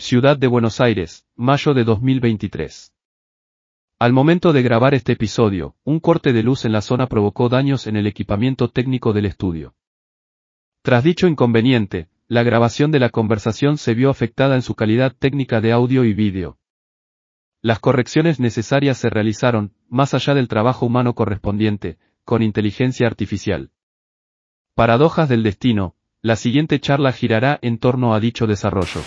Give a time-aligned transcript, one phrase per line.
[0.00, 2.94] Ciudad de Buenos Aires, mayo de 2023.
[3.98, 7.86] Al momento de grabar este episodio, un corte de luz en la zona provocó daños
[7.86, 9.74] en el equipamiento técnico del estudio.
[10.80, 15.60] Tras dicho inconveniente, la grabación de la conversación se vio afectada en su calidad técnica
[15.60, 16.58] de audio y vídeo.
[17.60, 23.70] Las correcciones necesarias se realizaron, más allá del trabajo humano correspondiente, con inteligencia artificial.
[24.74, 29.02] Paradojas del destino, la siguiente charla girará en torno a dicho desarrollo.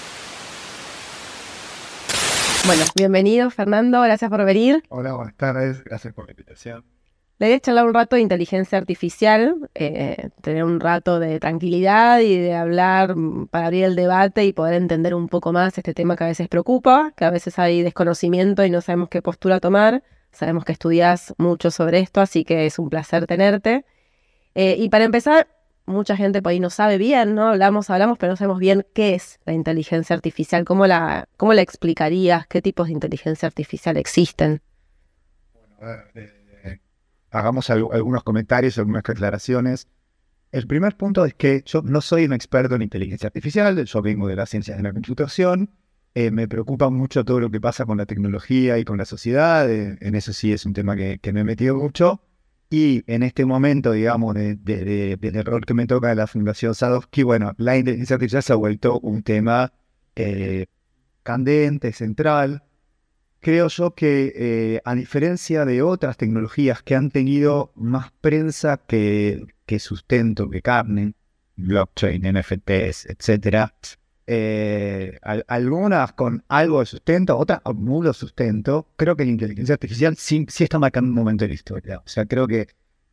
[2.65, 4.83] Bueno, bienvenido Fernando, gracias por venir.
[4.87, 6.85] Hola, buenas tardes, gracias por la invitación.
[7.39, 12.19] Le voy a charlar un rato de inteligencia artificial, eh, tener un rato de tranquilidad
[12.19, 15.93] y de hablar mm, para abrir el debate y poder entender un poco más este
[15.93, 19.59] tema que a veces preocupa, que a veces hay desconocimiento y no sabemos qué postura
[19.59, 20.01] tomar.
[20.31, 23.83] Sabemos que estudias mucho sobre esto, así que es un placer tenerte.
[24.55, 25.47] Eh, y para empezar,
[25.85, 27.49] mucha gente por ahí no sabe bien, ¿no?
[27.49, 31.61] Hablamos, hablamos, pero no sabemos bien qué es la inteligencia artificial, cómo la, cómo la
[31.61, 34.61] explicarías, qué tipos de inteligencia artificial existen.
[35.79, 36.79] Bueno, eh,
[37.31, 39.87] hagamos algunos comentarios, algunas declaraciones.
[40.51, 44.27] El primer punto es que yo no soy un experto en inteligencia artificial, yo vengo
[44.27, 45.71] de las ciencias de la computación,
[46.13, 49.69] eh, me preocupa mucho todo lo que pasa con la tecnología y con la sociedad,
[49.69, 52.21] eh, en eso sí es un tema que, que me he metido mucho.
[52.73, 57.21] Y en este momento, digamos, de, del rol que me toca de la Fundación Sadowski,
[57.21, 59.71] bueno, la inteligencia artificial se ha vuelto un tema
[60.15, 60.65] eh,
[61.21, 62.63] candente, central.
[63.41, 69.45] Creo yo que, eh, a diferencia de otras tecnologías que han tenido más prensa que,
[69.67, 71.13] que sustento, que carne,
[71.57, 73.71] blockchain, NFTs, etcétera,
[74.25, 80.15] eh, algunas con algo de sustento, otras con nulo sustento, creo que la inteligencia artificial
[80.15, 81.99] sí, está marcando un momento de la historia.
[81.99, 82.67] O sea, creo que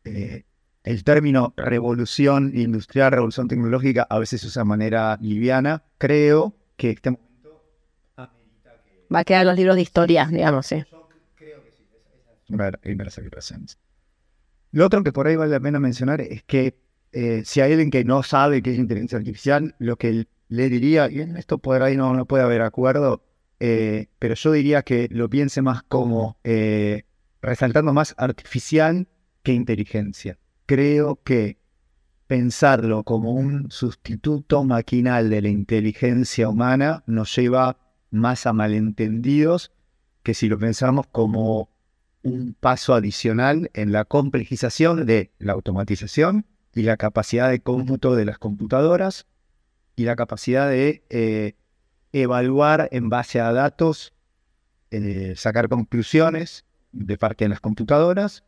[0.05, 0.44] eh,
[0.84, 5.83] el término revolución industrial, revolución tecnológica, a veces se usa de manera liviana.
[5.98, 7.31] Creo que este momento
[9.12, 10.84] Va a quedar los libros de historia, digamos, sí.
[11.34, 11.84] creo que sí.
[14.72, 16.77] Lo otro que por ahí vale la pena mencionar es que
[17.12, 20.69] eh, si hay alguien que no sabe qué es inteligencia artificial, lo que el le
[20.69, 23.22] diría, y en esto por ahí no, puede haber acuerdo,
[23.61, 27.05] eh, pero yo diría que lo piense más como eh,
[27.41, 29.06] resaltando más artificial
[29.44, 30.39] que inteligencia.
[30.66, 31.59] Creo que
[32.27, 37.78] pensarlo como un sustituto maquinal de la inteligencia humana nos lleva
[38.10, 39.71] más a malentendidos
[40.25, 41.71] que si lo pensamos como
[42.22, 46.44] un paso adicional en la complejización de la automatización
[46.75, 49.27] y la capacidad de cómputo de las computadoras
[50.00, 51.56] y la capacidad de eh,
[52.12, 54.15] evaluar en base a datos,
[54.91, 58.43] eh, sacar conclusiones de parte de las computadoras.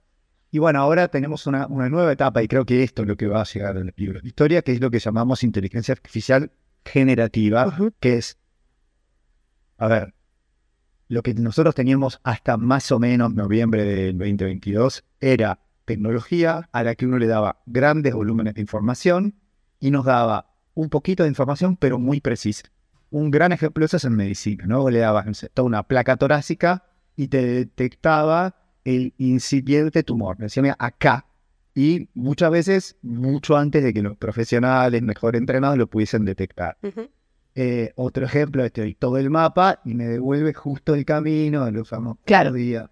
[0.51, 3.43] Y bueno, ahora tenemos una, nueva etapa y creo que esto es lo que va
[3.43, 6.53] a llegar al libro de historia, que es lo que llamamos inteligencia artificial
[6.87, 8.39] generativa, que es,
[9.77, 10.15] a ver,
[11.09, 16.95] lo que nosotros teníamos hasta más o menos noviembre del 2022 era tecnología a la
[16.95, 19.35] que uno le daba grandes volúmenes de información
[19.81, 22.65] y nos daba un poquito de información, pero muy precisa.
[23.11, 24.89] Un gran ejemplo de eso es en medicina, ¿no?
[24.89, 26.85] Le dabas toda una placa torácica
[27.17, 30.39] y te detectaba el incipiente tumor.
[30.39, 31.27] Decía, acá.
[31.75, 36.77] Y muchas veces, mucho antes de que los profesionales mejor entrenados lo pudiesen detectar.
[37.55, 42.17] Eh, otro ejemplo, este, todo el mapa y me devuelve justo el camino, lo usamos
[42.25, 42.53] claro.
[42.53, 42.91] día.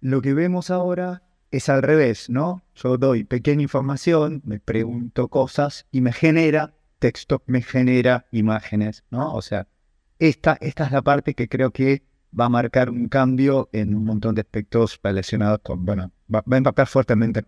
[0.00, 2.62] Lo que vemos ahora es al revés, ¿no?
[2.74, 9.34] Yo doy pequeña información, me pregunto cosas y me genera texto me genera imágenes, ¿no?
[9.34, 9.66] O sea,
[10.20, 12.04] esta, esta es la parte que creo que
[12.38, 16.56] va a marcar un cambio en un montón de aspectos relacionados con, bueno, va, a
[16.56, 17.44] impactar fuertemente.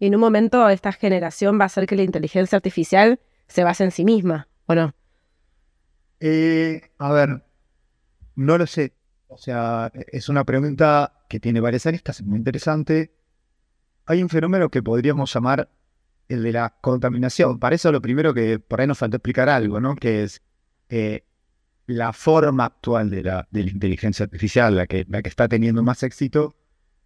[0.00, 3.84] Y en un momento esta generación va a hacer que la inteligencia artificial se base
[3.84, 4.92] en sí misma, ¿o no?
[6.18, 7.44] Eh, a ver,
[8.34, 8.92] no lo sé.
[9.28, 13.14] O sea, es una pregunta que tiene varias aristas, es muy interesante.
[14.06, 15.70] Hay un fenómeno que podríamos llamar
[16.28, 17.58] el de la contaminación.
[17.58, 19.96] Para eso lo primero que por ahí nos falta explicar algo, ¿no?
[19.96, 20.42] Que es
[20.88, 21.24] eh,
[21.86, 26.02] la forma actual de la, de inteligencia artificial, la que, la que está teniendo más
[26.02, 26.54] éxito,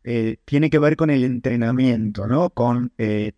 [0.05, 2.51] eh, tiene que ver con el entrenamiento, ¿no?
[2.51, 3.33] Con eh,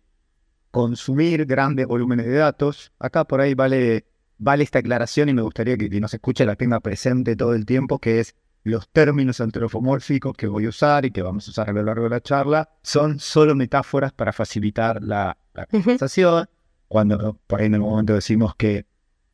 [0.69, 2.91] consumir grandes volúmenes de datos.
[2.99, 4.05] Acá por ahí vale,
[4.37, 7.65] vale esta aclaración y me gustaría que quien nos escuche la tenga presente todo el
[7.65, 11.69] tiempo, que es los términos antropomórficos que voy a usar y que vamos a usar
[11.71, 15.35] a lo largo de la charla son solo metáforas para facilitar la,
[15.69, 16.47] conversación.
[16.87, 18.85] Cuando por ahí en el momento decimos que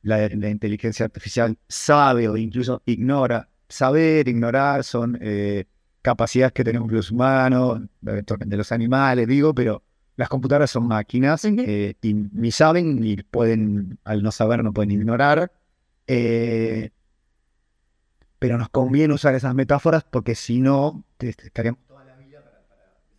[0.03, 5.65] la, inteligencia artificial sabe o incluso ignora, saber, ignorar son eh,
[6.01, 9.83] capacidades que tenemos los humanos, de los animales, digo, pero
[10.15, 14.91] las computadoras son máquinas eh, y ni saben ni pueden, al no saber, no pueden
[14.91, 15.51] ignorar.
[16.07, 16.89] Eh,
[18.39, 21.81] pero nos conviene usar esas metáforas porque si no, estaríamos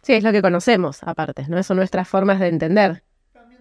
[0.09, 1.63] Sí, es lo que conocemos, aparte, ¿no?
[1.63, 3.05] Son nuestras formas de entender.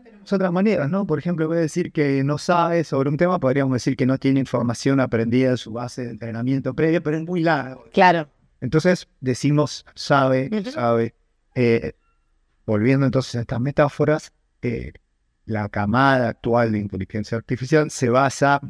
[0.01, 1.05] Tenemos otras maneras, ¿no?
[1.05, 4.17] Por ejemplo, voy a decir que no sabe sobre un tema, podríamos decir que no
[4.17, 7.83] tiene información aprendida en su base de entrenamiento previo, pero es muy largo.
[7.91, 8.29] Claro.
[8.61, 11.15] Entonces decimos sabe, sabe.
[11.53, 11.91] Eh,
[12.65, 14.93] volviendo entonces a estas metáforas, eh,
[15.43, 18.61] la camada actual de inteligencia artificial se basa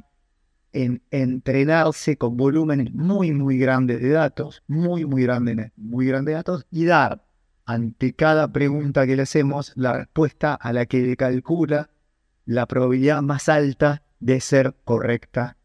[0.73, 6.37] en entrenarse con volúmenes muy, muy grandes de datos, muy, muy grandes, muy grandes de
[6.37, 7.26] datos, y dar
[7.67, 11.89] ante cada pregunta que le hacemos la respuesta a la que le calcula
[12.45, 15.57] la probabilidad más alta de ser correcta.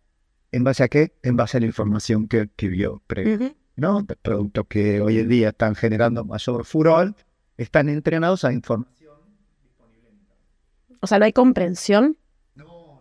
[0.50, 1.14] ¿En base a qué?
[1.22, 3.54] En base a la información que, que vio previo.
[3.76, 4.04] ¿no?
[4.20, 7.14] Productos que hoy en día están generando mayor furor,
[7.56, 9.12] están entrenados a información.
[11.00, 12.16] O sea, no hay comprensión.
[12.56, 13.00] No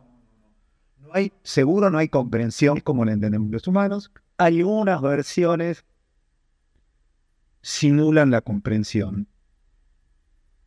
[1.12, 4.12] hay, seguro no hay comprensión como la entendemos los humanos.
[4.38, 5.86] Algunas versiones
[7.62, 9.28] simulan la comprensión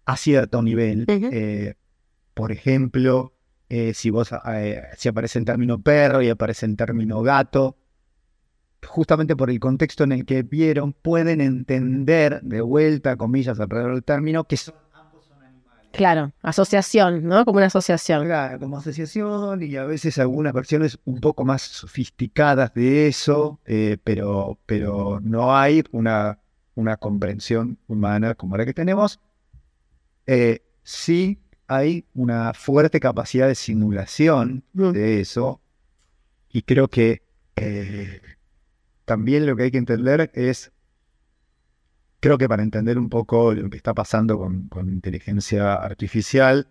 [0.04, 1.04] a cierto nivel.
[1.08, 1.74] Eh,
[2.34, 3.34] por ejemplo,
[3.68, 7.76] eh, si vos eh, si aparece el término perro y aparece el término gato,
[8.86, 14.04] justamente por el contexto en el que vieron, pueden entender de vuelta, comillas, alrededor del
[14.04, 14.74] término, que son
[15.92, 17.44] Claro, asociación, ¿no?
[17.44, 18.24] Como una asociación.
[18.24, 23.60] Claro, como asociación y a veces algunas versiones un poco más sofisticadas de eso,
[24.02, 26.40] pero, pero no hay una,
[26.74, 29.20] una comprensión humana como la que tenemos.
[30.26, 35.60] Eh, sí hay una fuerte capacidad de simulación de eso
[36.50, 37.22] y creo que
[37.56, 38.20] eh,
[39.04, 40.72] también lo que hay que entender es,
[42.20, 46.68] creo que para entender un poco lo que está pasando con, con inteligencia artificial,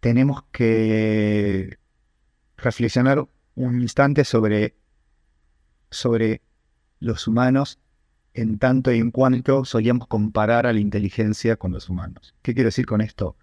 [0.00, 1.78] tenemos que
[2.56, 4.76] reflexionar un instante sobre,
[5.90, 6.42] sobre
[7.00, 7.78] los humanos
[8.34, 12.34] en tanto y en cuanto solíamos comparar a la inteligencia con los humanos.
[12.42, 13.36] ¿Qué quiero decir con esto?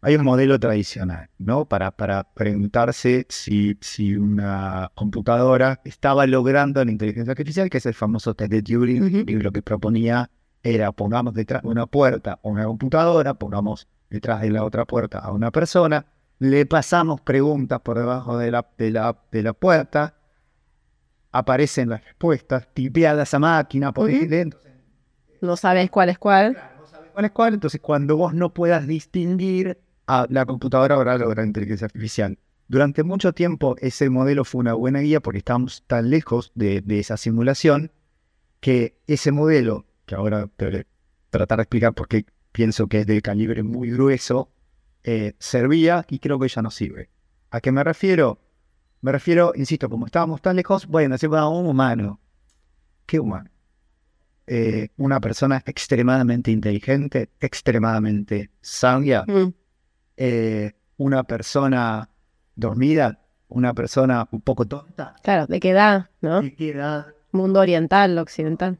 [0.00, 1.64] Hay un modelo tradicional, ¿no?
[1.64, 7.94] Para, para preguntarse si, si una computadora estaba logrando la inteligencia artificial, que es el
[7.94, 9.24] famoso test de Turing, Ujú.
[9.26, 10.30] y lo que proponía
[10.62, 15.18] era pongamos detrás de una puerta a una computadora, pongamos detrás de la otra puerta
[15.18, 16.06] a una persona,
[16.38, 20.14] le pasamos preguntas por debajo de la, de la, de la puerta,
[21.32, 24.72] aparecen las respuestas, tipeadas a máquina, por entonces
[25.40, 26.56] No sabes cuál es cuál.
[27.12, 31.84] cuál es cuál, entonces cuando vos no puedas distinguir, a la computadora habrá logrado inteligencia
[31.84, 32.38] artificial.
[32.66, 36.98] Durante mucho tiempo ese modelo fue una buena guía porque estábamos tan lejos de, de
[36.98, 37.92] esa simulación
[38.60, 40.86] que ese modelo, que ahora te voy a
[41.30, 44.50] tratar de explicar por qué pienso que es de calibre muy grueso,
[45.04, 47.08] eh, servía y creo que ya no sirve.
[47.50, 48.38] ¿A qué me refiero?
[49.00, 52.20] Me refiero, insisto, como estábamos tan lejos, bueno, se va a un humano.
[53.06, 53.48] ¿Qué humano?
[54.46, 59.52] Eh, una persona extremadamente inteligente, extremadamente sabia, Mm.
[60.16, 62.08] eh, una persona
[62.56, 65.14] dormida, una persona un poco tonta.
[65.22, 66.10] Claro, ¿de qué edad?
[66.20, 66.40] ¿no?
[66.42, 67.06] ¿De qué edad?
[67.30, 68.78] Mundo oriental, occidental.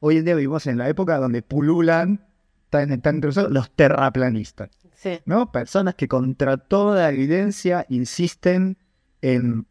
[0.00, 2.20] Hoy en día vivimos en la época donde pululan,
[2.66, 5.20] están, están entre nosotros, los terraplanistas, Sí.
[5.24, 5.50] ¿no?
[5.50, 8.76] Personas que contra toda evidencia insisten
[9.32, 9.66] en,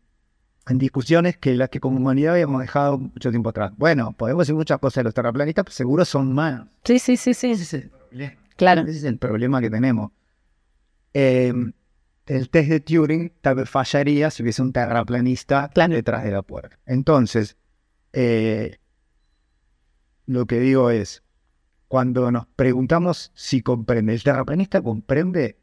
[0.68, 3.72] en discusiones que las que como humanidad habíamos dejado mucho tiempo atrás.
[3.78, 6.68] Bueno, podemos decir muchas cosas de los terraplanistas, pero seguro son humanos.
[6.84, 7.52] Sí, sí, sí, sí.
[7.52, 8.34] Ese es el problema.
[8.56, 8.82] Claro.
[8.82, 10.12] Ese es el problema que tenemos.
[11.14, 11.54] Eh,
[12.26, 15.94] el test de Turing tal vez fallaría si hubiese un terraplanista Claro.
[15.94, 16.80] detrás de la puerta.
[16.88, 17.58] Entonces,
[18.14, 18.78] eh,
[20.26, 21.22] lo que digo es,
[21.88, 25.58] cuando nos preguntamos si comprende, ¿el terraplanista comprende?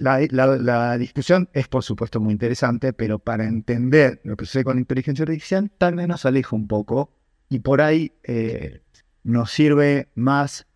[0.00, 4.64] La, la- la discusión es por supuesto muy interesante, pero para entender lo que sucede
[4.64, 7.12] con la inteligencia artificial, tal vez nos aleja un poco
[7.48, 8.82] y por ahí eh,
[9.24, 10.66] nos sirve más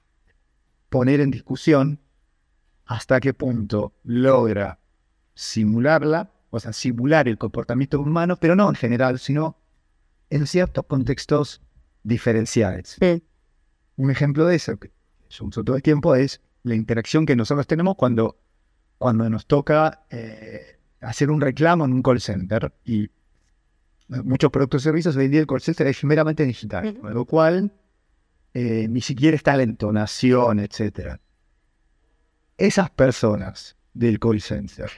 [0.88, 2.00] poner en discusión
[2.87, 4.79] hasta qué punto logra
[5.35, 9.57] simularla, o sea, simular el comportamiento humano, pero no en general, sino
[10.31, 11.62] en ciertos contextos
[12.02, 12.97] diferenciales.
[13.00, 13.23] Sí.
[13.97, 14.91] Un ejemplo de eso, que
[15.31, 18.37] yo uso todo el tiempo, es la interacción que nosotros tenemos cuando,
[19.02, 22.73] cuando nos toca eh, hacer un reclamo en un call center.
[22.85, 23.11] Y
[24.09, 27.00] muchos productos y servicios hoy en día el call center es meramente digital, Ujú.
[27.00, 27.73] con lo cual
[28.54, 31.21] eh, ni siquiera está la entonación, etcétera.
[32.56, 34.88] Esas personas del call center,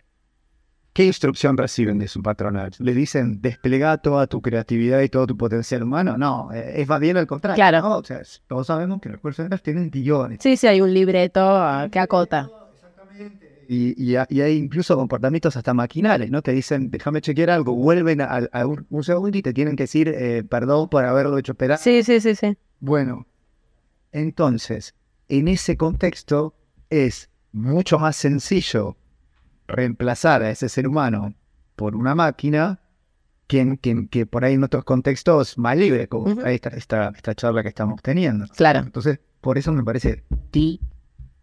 [0.92, 2.72] ¿qué instrucción reciben de su patronal?
[2.80, 6.18] ¿Le dicen desplega toda tu creatividad y todo tu potencial humano?
[6.18, 7.56] No, eh, es más bien al contrario.
[7.56, 7.80] Claro.
[7.80, 7.96] ¿no?
[7.96, 10.40] O sea, todos sabemos que los call centers tienen guiones.
[10.42, 12.50] Sí, sí, hay un libreto ah, que acota.
[12.74, 13.53] Exactamente.
[13.68, 16.42] Y, y, hay incluso comportamientos hasta maquinales, ¿no?
[16.42, 20.42] Te dicen, déjame chequear algo, vuelven a, un, segundo y te tienen que decir eh,
[20.44, 21.78] perdón por haberlo hecho esperar.
[21.78, 22.56] Sí, sí, sí, sí.
[22.80, 23.26] Bueno,
[24.12, 24.94] entonces,
[25.28, 26.54] en ese contexto
[26.90, 28.96] es mucho más sencillo
[29.66, 31.34] reemplazar a ese ser humano
[31.76, 32.80] por una máquina
[33.46, 33.78] que,
[34.10, 38.02] que, por ahí en otros contextos más libre, como esta, esta, esta charla que estamos
[38.02, 38.46] teniendo.
[38.48, 38.80] Claro.
[38.80, 40.80] Entonces, por eso me parece ti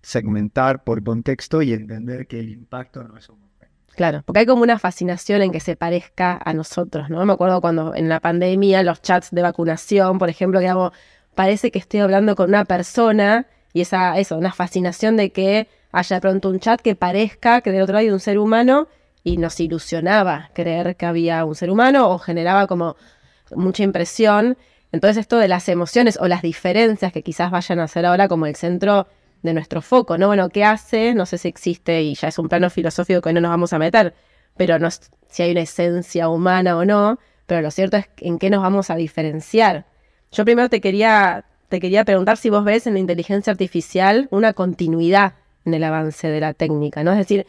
[0.01, 3.51] segmentar por contexto y entender que el impacto no es un
[3.96, 7.25] Claro, porque hay como una fascinación en que se parezca a nosotros, ¿no?
[7.25, 10.93] Me acuerdo cuando en la pandemia los chats de vacunación, por ejemplo, que hago,
[11.36, 16.15] parece que estoy hablando con una persona y esa, eso, una fascinación de que haya
[16.15, 18.88] de pronto un chat que parezca que del otro lado hay un ser humano
[19.24, 22.96] y nos ilusionaba creer que había un ser humano o generaba como
[23.53, 24.58] mucha impresión.
[24.93, 28.46] Entonces esto de las emociones o las diferencias que quizás vayan a ser ahora como
[28.46, 29.08] el centro
[29.42, 30.28] de nuestro foco, ¿no?
[30.28, 31.14] Bueno, ¿qué hace?
[31.14, 33.80] No sé si existe y ya es un plano filosófico que no nos vamos a
[33.80, 34.14] meter,
[34.58, 34.90] pero no
[35.30, 38.90] si hay una esencia humana o no, pero lo cierto es en qué nos vamos
[38.90, 39.86] a diferenciar.
[40.32, 44.54] Yo primero te quería, te quería preguntar si vos ves en la inteligencia artificial una
[44.54, 45.34] continuidad
[45.66, 47.12] en el avance de la técnica, ¿no?
[47.12, 47.46] Es decir,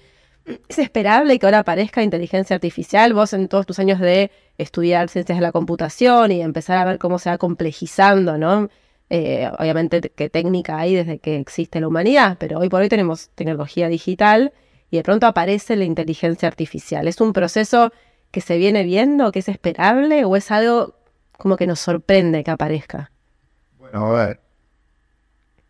[0.68, 3.14] ¿es esperable que ahora aparezca inteligencia artificial?
[3.14, 6.98] Vos en todos tus años de estudiar ciencias de la computación y empezar a ver
[6.98, 8.68] cómo se va complejizando, ¿no?
[9.14, 13.28] Eh, obviamente qué técnica hay desde que existe la humanidad, pero hoy por hoy tenemos
[13.34, 14.54] tecnología digital
[14.90, 17.06] y de pronto aparece la inteligencia artificial.
[17.06, 17.92] ¿Es un proceso
[18.30, 20.94] que se viene viendo, que es esperable o es algo
[21.32, 23.12] como que nos sorprende que aparezca?
[23.76, 24.40] Bueno, a ver,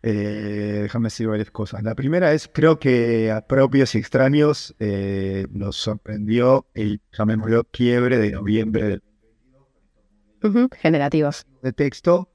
[0.04, 1.82] eh, déjame decir varias cosas.
[1.82, 8.18] La primera es, creo que a propios y extraños eh, nos sorprendió el, llamémoslo, quiebre
[8.18, 11.44] de noviembre del Generativos.
[11.61, 12.31] De texto.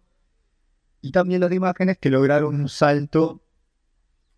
[1.08, 3.42] Y también las imágenes que lograron un salto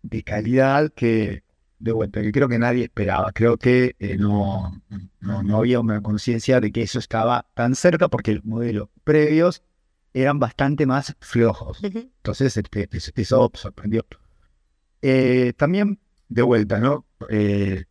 [0.02, 1.42] de calidad que,
[1.80, 3.32] de vuelta, que creo que nadie esperaba.
[3.32, 4.80] Creo que eh, no,
[5.18, 9.64] no, no había una conciencia de que eso estaba tan cerca porque los modelos previos
[10.14, 11.82] eran bastante más flojos.
[11.82, 14.06] Entonces, este, eso sorprendió.
[15.02, 15.98] Eh, también,
[16.28, 17.04] de vuelta, ¿no?
[17.30, 17.84] Eh,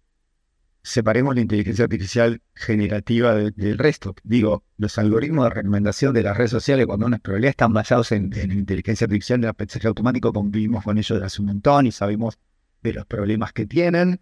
[0.90, 4.16] separemos la inteligencia artificial generativa del resto.
[4.24, 8.34] Digo, los algoritmos de recomendación de las redes sociales, cuando una probabilidad están basados en,
[8.52, 12.40] inteligencia artificial de aprendizaje automático, convivimos con ellos hace un montón y sabemos
[12.82, 14.20] de los problemas que tienen.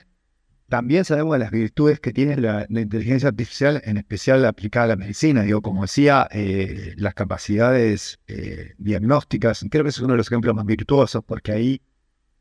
[0.68, 4.96] También sabemos de las virtudes que tiene la, inteligencia artificial, en especial aplicada a la
[4.98, 5.44] medicina.
[5.44, 10.54] Digo, como decía, eh, las capacidades eh, diagnósticas, creo que es uno de los ejemplos
[10.54, 11.82] más virtuosos, porque ahí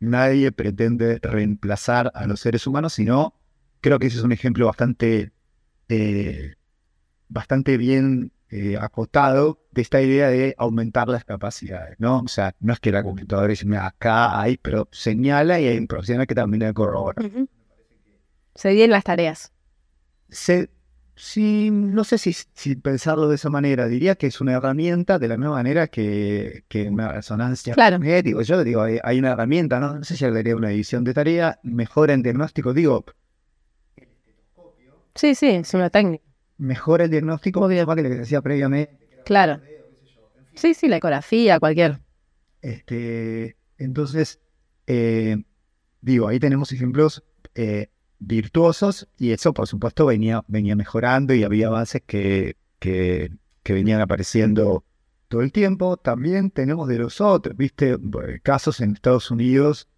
[0.01, 3.35] nadie pretende reemplazar a los seres humanos, sino
[3.87, 5.31] creo que ese es un ejemplo bastante,
[5.89, 6.55] eh,
[7.29, 8.33] bastante bien
[8.81, 12.19] acotado de esta idea de aumentar las capacidades, ¿no?
[12.19, 15.87] O sea, no es que la computadora dice, acá hay, pero señala y hay un
[15.87, 17.23] profesional que también la corrobora.
[18.57, 19.53] Se dividen las tareas.
[20.31, 20.69] Se,
[21.15, 23.87] sí, no sé si, si, pensarlo de esa manera.
[23.87, 28.01] Diría que es una herramienta de la misma manera que, que una resonancia claro.
[28.03, 29.95] Yo digo, hay, una herramienta, ¿no?
[29.95, 32.75] no sé si hablaría una edición de tarea, mejora el diagnóstico.
[32.75, 33.05] Digo,
[35.17, 36.25] Sí, sí, es una técnica.
[36.59, 37.87] Mejora el diagnóstico Obvio.
[37.87, 38.99] que lo que decía previamente.
[39.25, 39.61] Claro.
[40.55, 42.01] Sí, sí, la ecografía, cualquier.
[42.63, 44.41] Este, entonces,
[44.87, 45.37] eh,
[46.01, 47.23] digo, ahí tenemos ejemplos
[47.55, 53.31] eh, virtuosos y eso por supuesto venía, venía mejorando y había bases que, que,
[53.65, 54.85] venían apareciendo
[55.29, 55.97] todo el tiempo.
[55.97, 57.99] También tenemos de los otros, viste,
[58.43, 59.89] casos en Estados Unidos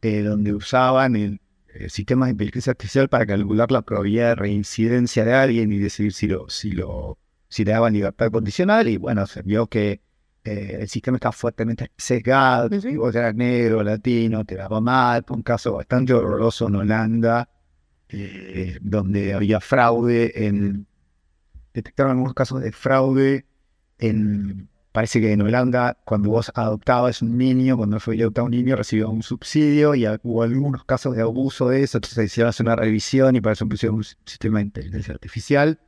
[0.00, 1.40] eh, donde usaban el,
[1.88, 6.26] sistema de inteligencia artificial para calcular la probabilidad de reincidencia de alguien y decidir si
[6.26, 7.18] lo, si lo,
[7.48, 10.02] si le daban libertad condicional y bueno, se vio que
[10.44, 15.42] eh, el sistema está fuertemente sesgado, si vos eras negro, latino, te daba mal, un
[15.42, 17.48] caso bastante horroroso en Holanda,
[18.08, 20.86] eh, donde había fraude, en,
[21.74, 23.46] detectaron algunos casos de fraude
[23.98, 24.68] en,
[24.98, 29.06] parece que en Holanda, cuando vos adoptabas un niño, cuando fue adoptado un niño, recibía
[29.06, 33.40] un subsidio y hubo algunos casos de abuso de eso, entonces hicieron una revisión y
[33.40, 35.78] para eso pusieron un sistema de inteligencia artificial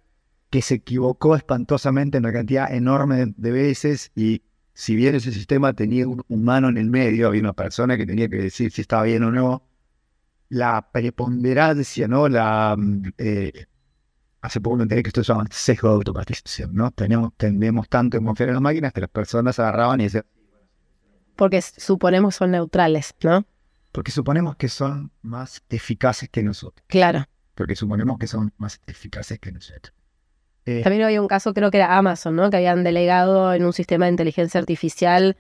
[0.49, 4.43] que se equivocó espantosamente en una cantidad enorme de veces y
[4.75, 8.29] si bien ese sistema tenía un humano en el medio, había una persona que tenía
[8.29, 9.64] que decir si estaba bien o no,
[10.50, 12.29] la preponderancia, ¿no?
[12.29, 13.67] La, mm, eh,
[14.40, 16.90] hace poco me enteré que esto se llama sesgo de automatización, ¿no?
[16.90, 20.25] Tenemos, tendemos tanto en confiar en las máquinas que las personas agarraban y decían...
[21.37, 23.44] Porque suponemos son neutrales, ¿no?
[23.92, 26.85] Porque suponemos que son más eficaces que nosotros.
[26.87, 27.26] Claro.
[27.54, 29.94] Porque suponemos que son más eficaces que nosotros.
[30.66, 32.50] Eh, También había un caso, creo que era Amazon, ¿no?
[32.50, 35.37] Que habían delegado en un sistema de inteligencia artificial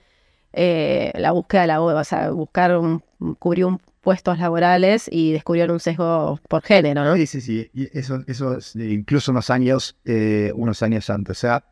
[0.52, 3.04] eh, la búsqueda de la web, o sea, buscar un,
[3.38, 7.16] cubrir un puestos laborales y descubrieron un sesgo por género, ¿no?
[7.16, 7.70] Sí, sí, sí.
[7.74, 11.38] Y eso, eso es, incluso unos años, eh, unos años antes.
[11.38, 11.64] O sea,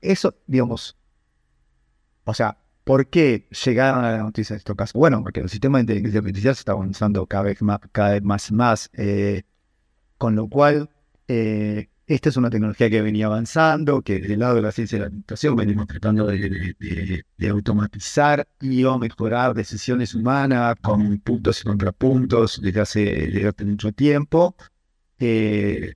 [0.00, 0.96] eso, digamos,
[2.24, 4.94] o sea, ¿por qué llegaron a la noticia de estos casos?
[4.94, 8.22] Bueno, porque el sistema de inteligencia artificial se está avanzando cada vez más, cada vez
[8.22, 9.42] más, más eh,
[10.18, 10.90] con lo cual,
[11.28, 15.02] eh, esta es una tecnología que venía avanzando, que del lado de la ciencia de
[15.02, 22.60] la administración venimos tratando de, automatizar y o mejorar decisiones humanas con puntos y contrapuntos
[22.60, 24.56] desde hace, desde hace mucho tiempo.
[25.20, 25.94] Eh,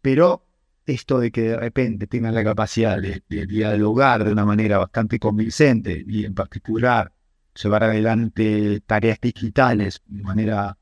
[0.00, 0.44] pero
[0.86, 5.18] esto de que de repente tengan la capacidad de, de dialogar de una manera bastante
[5.18, 7.12] convincente y en particular
[7.60, 10.78] llevar adelante tareas digitales de manera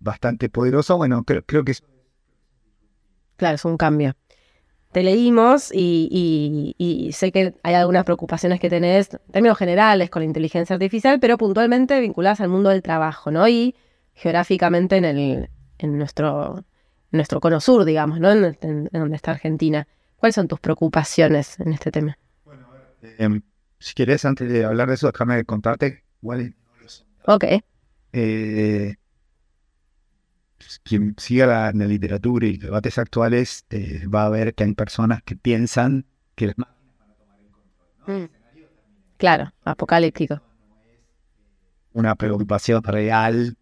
[0.00, 1.82] bastante poderosa, bueno, creo, creo que es
[3.38, 4.14] Claro, es un cambio.
[4.92, 10.10] Te leímos y, y- y sé que hay algunas preocupaciones que tenés, en términos generales,
[10.10, 13.48] con la inteligencia artificial, pero puntualmente vinculadas al mundo del trabajo, ¿no?
[13.48, 13.74] Y
[14.14, 16.64] geográficamente en, el, en nuestro,
[17.12, 18.32] nuestro cono sur, digamos, ¿no?
[18.32, 19.88] En, en- en donde está Argentina.
[20.18, 22.18] ¿Cuáles son tus preocupaciones en este tema?
[23.18, 23.42] Em,
[23.78, 27.04] si querés, antes de hablar de eso, déjame contarte cuál es.
[27.26, 27.44] Ok,
[28.12, 28.94] Eh,
[30.82, 35.22] quien siga la, la literatura y debates actuales eh, va a ver que hay personas
[35.22, 38.22] que piensan que las máquinas van a tomar el control.
[38.22, 38.28] ¿no?
[39.16, 40.40] claro, apocalíptico.
[41.92, 43.56] Una preocupación real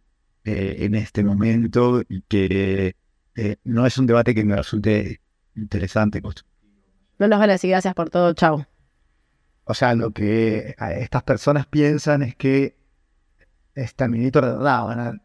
[0.44, 2.94] eh, en este momento y que
[3.34, 5.20] eh, no es un debate que me resulte
[5.54, 6.22] interesante.
[7.18, 8.64] No nos van a decir gracias por todo, chau.
[9.64, 12.76] O sea, lo que eh, estas personas piensan es que
[13.74, 15.22] esta verdad van a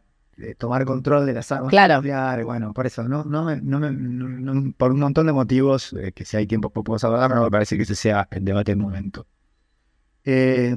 [0.57, 1.95] tomar control de las armas Claro.
[1.97, 2.45] nucleares.
[2.45, 6.47] Bueno, por eso, no, no- no- por un montón de motivos eh, que si hay
[6.47, 9.27] tiempo podemos hablar, no me parece que ese sea el debate del momento.
[10.23, 10.75] Eh,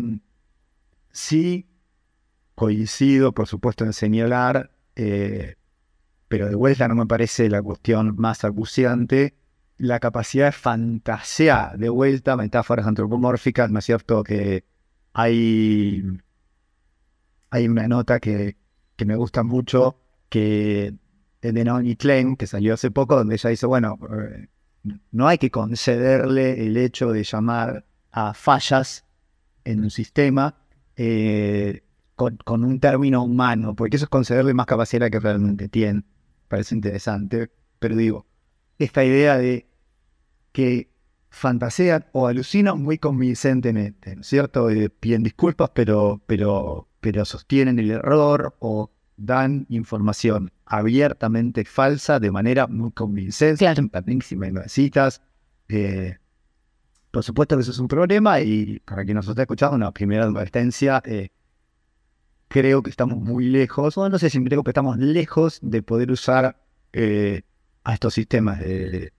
[1.10, 1.66] sí,
[2.54, 5.56] coincido, por supuesto, en señalar, eh,
[6.28, 9.34] pero de vuelta no me parece la cuestión más acuciante,
[9.78, 14.22] la capacidad de fantasear, de vuelta, metáforas antropomórficas, ¿no es cierto?
[14.22, 14.64] Que
[15.12, 16.02] hay,
[17.50, 18.56] hay una nota que,
[18.96, 19.96] que me gusta mucho,
[20.28, 20.94] que
[21.40, 24.48] es de Naomi Klein, que salió hace poco, donde ella dice, bueno, eh,
[25.12, 29.04] no hay que concederle el hecho de llamar a fallas
[29.64, 30.56] en un sistema
[30.96, 31.82] eh,
[32.14, 36.04] con, con un término humano, porque eso es concederle más capacidad que realmente tiene.
[36.48, 38.26] Parece interesante, pero digo,
[38.78, 39.66] esta idea de
[40.52, 40.94] que
[41.34, 44.70] fantasean o alucinan muy convincentemente, ¿no es cierto?
[44.70, 52.30] Y piden disculpas, pero, pero, pero sostienen el error o dan información abiertamente falsa de
[52.30, 53.82] manera muy convincente, Claro.
[54.22, 55.20] si me necesitas.
[55.68, 56.16] Eh,
[57.10, 60.24] por supuesto que eso es un problema y para quien nos está escuchando, una primera
[60.24, 61.28] advertencia, eh,
[62.48, 66.10] creo que estamos muy lejos, o no sé si creo que estamos lejos de poder
[66.10, 66.56] usar
[66.94, 67.42] eh,
[67.84, 69.12] a estos sistemas de, de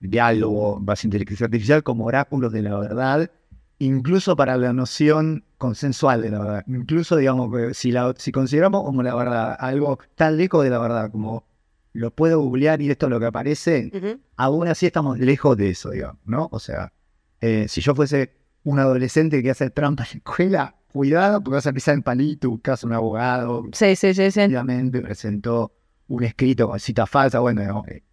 [0.00, 3.30] diálogo, base de inteligencia artificial como oráculos de la verdad,
[3.78, 6.64] incluso para la noción consensual de la verdad.
[6.66, 10.78] Incluso, digamos, que si, la, si consideramos como la verdad algo tan lejos de la
[10.78, 11.44] verdad como
[11.92, 13.90] lo puedo googlear y esto es lo que aparece,
[14.36, 16.48] aún así estamos lejos de eso, digamos, ¿no?
[16.52, 16.92] O sea,
[17.40, 21.66] eh, si yo fuese un adolescente que hace trampa en la escuela, cuidado, porque vas
[21.66, 24.40] a pisar en palito, buscas un abogado, Sí, sí, sí, sí.
[24.42, 25.72] obviamente presentó
[26.08, 28.04] un escrito con cita falsa, bueno, no, eh,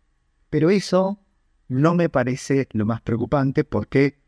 [0.50, 1.20] pero eso
[1.68, 4.20] no me parece lo más preocupante porque,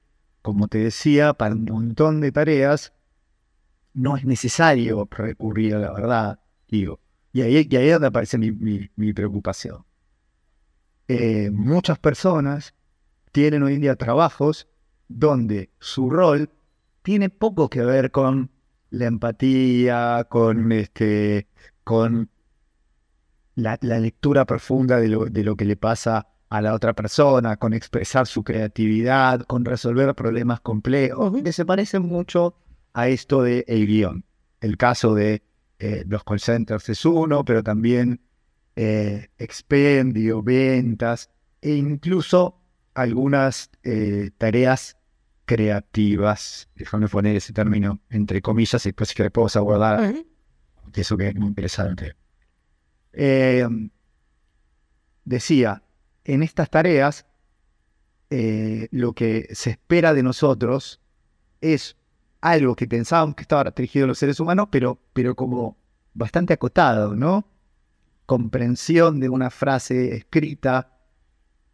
[0.48, 2.94] como te decía, para un montón de tareas
[3.94, 7.02] no es necesario recurrir a la verdad, digo.
[7.34, 9.84] Y ahí, y ahí es donde aparece mi, preocupación.
[11.10, 12.76] Eh, muchas personas
[13.34, 14.70] tienen hoy en día trabajos
[15.10, 16.50] donde su rol
[17.02, 18.50] tiene poco que ver con
[18.90, 21.50] la empatía, con este,
[21.84, 22.30] con
[23.56, 27.58] la, la lectura profunda de lo, de lo que le pasa a la otra persona,
[27.58, 32.56] con expresar su creatividad, con resolver problemas complejos, que se parecen mucho
[32.94, 34.24] a esto de el guion.
[34.62, 35.44] El caso de
[35.80, 38.22] eh, los call centers es uno, pero también
[38.76, 41.30] eh, expendio, ventas
[41.62, 42.62] e incluso
[42.94, 44.98] algunas eh, tareas
[45.46, 46.70] creativas.
[46.76, 50.14] Déjame poner ese término entre comillas y después que puedo abordar
[50.94, 52.16] eso que es muy interesante.
[55.26, 55.84] Decía,
[56.28, 57.26] en estas tareas,
[58.30, 61.02] eh, lo que se espera de nosotros
[61.62, 61.96] es
[62.42, 65.78] algo que pensábamos que estaba restringido a los seres humanos, pero, pero como
[66.14, 67.48] bastante acotado, ¿no?
[68.26, 71.00] Comprensión de una frase escrita,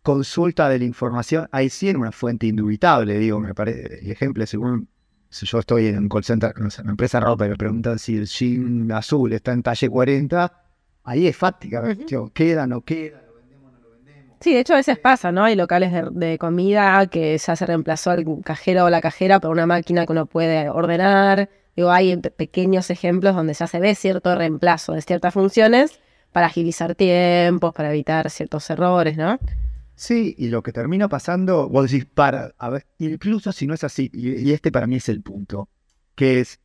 [0.03, 4.45] consulta de la información, ahí sí en una fuente indubitable, digo, me parece, el ejemplo
[4.45, 4.87] según
[5.29, 7.97] si yo estoy en un call center, sé, una empresa de ropa y me preguntan
[7.97, 10.63] si el jean azul está en talle 40,
[11.05, 12.29] ahí es fáctica, Ujú.
[12.31, 14.32] queda, no queda, lo vendemos, no lo vendemos.
[14.43, 15.45] Sí, de hecho a veces pasa, ¿no?
[15.45, 19.51] Hay locales de, de comida que ya se reemplazó al cajero o la cajera por
[19.51, 21.49] una máquina que uno puede ordenar.
[21.77, 25.97] Digo, hay pe- pequeños ejemplos donde ya se ve cierto reemplazo de ciertas funciones
[26.33, 29.39] para agilizar tiempos, para evitar ciertos errores, ¿no?
[29.95, 33.85] Sí, y lo que termina pasando, vos decís, para, a ver, incluso si no es
[33.85, 35.69] así, y, y este para mí es el punto,
[36.15, 36.59] que es,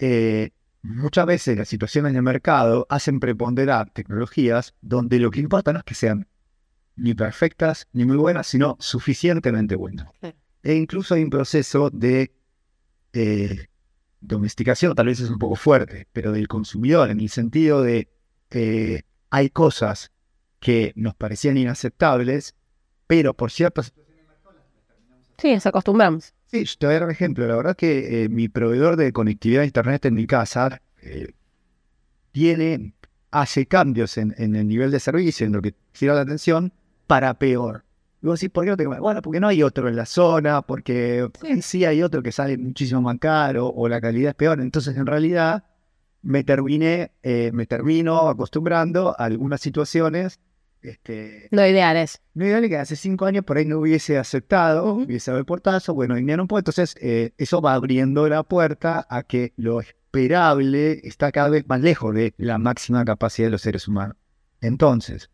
[0.00, 0.50] eh,
[0.82, 5.84] muchas veces las situaciones el mercado hacen preponderar tecnologías donde lo que importa no es
[5.84, 6.26] que sean
[6.96, 10.08] ni perfectas ni muy buenas, sino suficientemente buenas.
[10.62, 12.32] E incluso hay un proceso de
[13.12, 13.66] eh,
[14.20, 18.08] domesticación, tal vez es un poco fuerte, pero del consumidor, en el sentido de
[18.50, 20.10] eh, hay cosas
[20.60, 22.54] que nos parecían inaceptables,
[23.06, 23.92] pero por ciertas
[25.36, 26.32] Sí, nos acostumbramos.
[26.46, 27.46] Sí, te voy a dar un ejemplo.
[27.48, 30.80] La verdad que eh, mi proveedor de conectividad a internet en mi casa
[32.30, 32.94] tiene,
[33.32, 36.72] hace cambios en, en el nivel de servicio, en lo que gira la atención,
[37.06, 37.84] para peor.
[38.22, 40.62] Y vos decís, ¿por qué no te Bueno, porque no hay otro en la zona,
[40.62, 41.62] porque Sí.
[41.62, 41.84] sí.
[41.84, 44.60] hay otro que sale muchísimo más caro o la calidad es peor.
[44.60, 45.64] Entonces, en realidad,
[46.22, 50.40] me terminé, eh, me termino acostumbrando a algunas situaciones.
[50.80, 52.20] Este, No ideales.
[52.34, 55.02] no ideal que hace cinco años por ahí no hubiese aceptado, Ujú.
[55.04, 56.60] hubiese dado el portazo, bueno, día no puedo.
[56.60, 61.80] Entonces, eh, eso va abriendo la puerta a que lo esperable está cada vez más
[61.80, 64.16] lejos de la máxima capacidad de los seres humanos.
[64.60, 65.30] Entonces,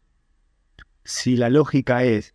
[1.11, 2.35] si la lógica es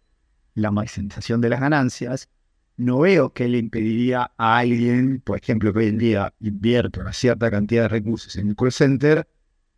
[0.54, 2.30] la maximización de las ganancias,
[2.78, 7.14] no veo que le impediría a alguien, por ejemplo, que hoy en día invierta una
[7.14, 9.28] cierta cantidad de recursos en un call center,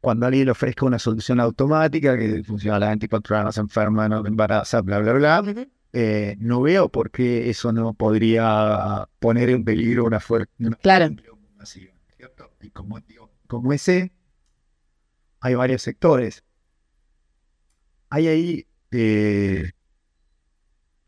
[0.01, 4.25] cuando alguien le ofrezca una solución automática que funciona a las 24 horas, enferma, no
[4.25, 5.43] embaraza, bla, bla, bla,
[5.93, 10.51] eh, no veo por qué eso no podría poner en peligro una fuerte.
[10.81, 11.15] Claro.
[11.55, 12.51] masiva, ¿cierto?
[12.61, 14.11] Y como, digo, como ese,
[15.39, 16.43] hay varios sectores.
[18.09, 19.71] Hay ahí, eh,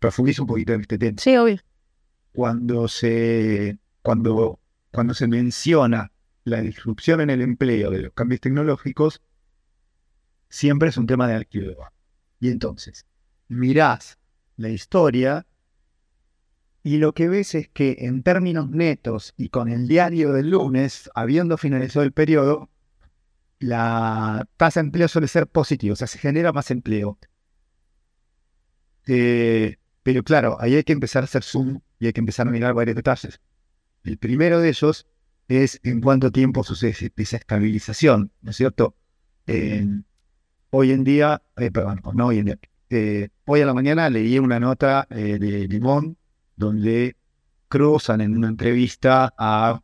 [0.01, 1.57] un poquito en este tema Sí, obvio.
[2.31, 4.59] cuando se, cuando,
[4.91, 6.11] cuando se menciona
[6.43, 9.21] la disrupción en el empleo de los cambios tecnológicos,
[10.49, 11.77] siempre es un tema de arqueo.
[12.39, 13.05] Y entonces,
[13.47, 14.17] mirás
[14.55, 15.45] la historia
[16.81, 21.09] y lo que ves es que en términos netos y con el diario del lunes,
[21.13, 22.69] habiendo finalizado el periodo,
[23.59, 27.17] la tasa de empleo suele ser positiva, o sea, se genera más empleo.
[29.11, 32.51] Eh, pero claro, ahí hay que empezar a hacer zoom y hay que empezar a
[32.51, 33.41] mirar varios detalles.
[34.03, 35.07] El primero de ellos
[35.47, 38.95] es en cuánto tiempo sucede esa estabilización, ¿no es cierto?
[39.47, 39.83] Eh,
[40.69, 42.59] hoy en día, eh, perdón, no hoy en día,
[42.91, 46.15] eh, hoy a la mañana leí una nota de Limón
[46.55, 47.15] donde
[47.67, 49.81] cruzan en una entrevista a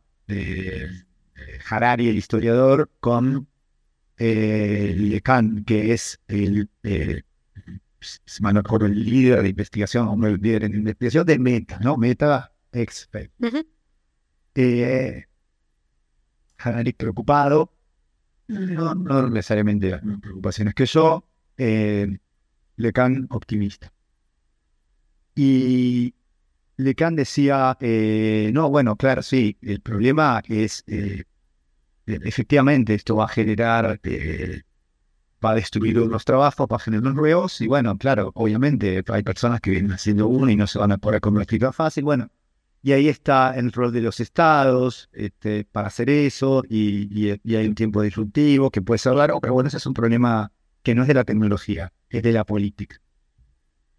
[1.68, 3.48] Harari, el historiador, con
[4.18, 6.70] eh, Lecan, que es el,
[8.24, 11.38] si mal no recuerdo, el líder de investigación, o no el líder en investigación de
[11.38, 11.96] Meta, ¿no?
[11.96, 13.32] Meta Expert.
[13.38, 13.66] Ujú.
[14.54, 15.24] Eh,
[16.58, 17.72] Harari preocupado,
[18.48, 22.18] no, no necesariamente las mismas preocupaciones que yo, eh,
[22.76, 23.92] Lecan optimista.
[25.34, 26.14] Y
[26.76, 31.24] Lecan decía, eh, no, bueno, claro, sí, el problema es, eh,
[32.06, 34.62] eh, efectivamente, esto va a generar, eh,
[35.46, 39.60] va a destruir unos trabajos, va a generar nuevos, y bueno, claro, obviamente hay personas
[39.60, 42.28] que vienen haciendo uno y no se van a poder convertir tan fácil, bueno,
[42.82, 47.74] y ahí está el rol de los estados este, para hacer eso, y, hay un
[47.74, 51.08] tiempo disruptivo que puede ser largo, pero bueno, ese es un problema que no es
[51.08, 53.00] de la tecnología, es de la política.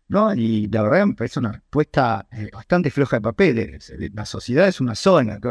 [0.10, 0.34] ¿No?
[0.34, 3.94] Y la verdad me parece una respuesta eh, bastante floja de papeles.
[4.14, 5.38] La sociedad es una zona.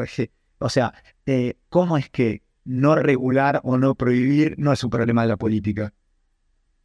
[0.59, 0.95] O sea,
[1.27, 5.37] eh, ¿cómo es que no regular o no prohibir no es un problema de la
[5.37, 5.93] política?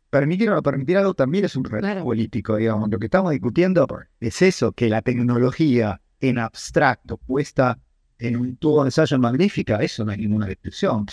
[0.10, 2.04] Permitir o no permitir algo también es un problema Claro.
[2.06, 2.89] político, digamos.
[2.89, 3.88] Lo que estamos discutiendo
[4.20, 7.80] es eso, que la tecnología en abstracto puesta
[8.20, 11.06] en un tubo de ensayo magnífica, eso no hay ninguna discusión.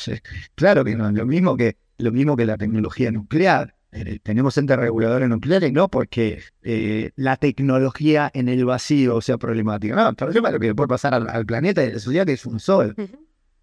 [0.54, 3.74] Claro que no es lo mismo que, lo mismo que la tecnología nuclear.
[3.90, 9.94] Eh, tenemos entes reguladores nucleares, no porque eh, la tecnología en el vacío sea problemática.
[9.96, 12.26] No, el problema es lo que puede pasar al, al planeta y a la sociedad,
[12.26, 12.94] que es un sol.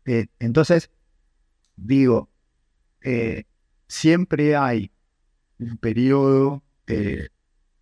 [0.05, 0.91] Eh, entonces,
[1.75, 2.29] digo,
[3.01, 3.45] eh,
[3.87, 4.91] siempre hay
[5.59, 7.29] un periodo, eh,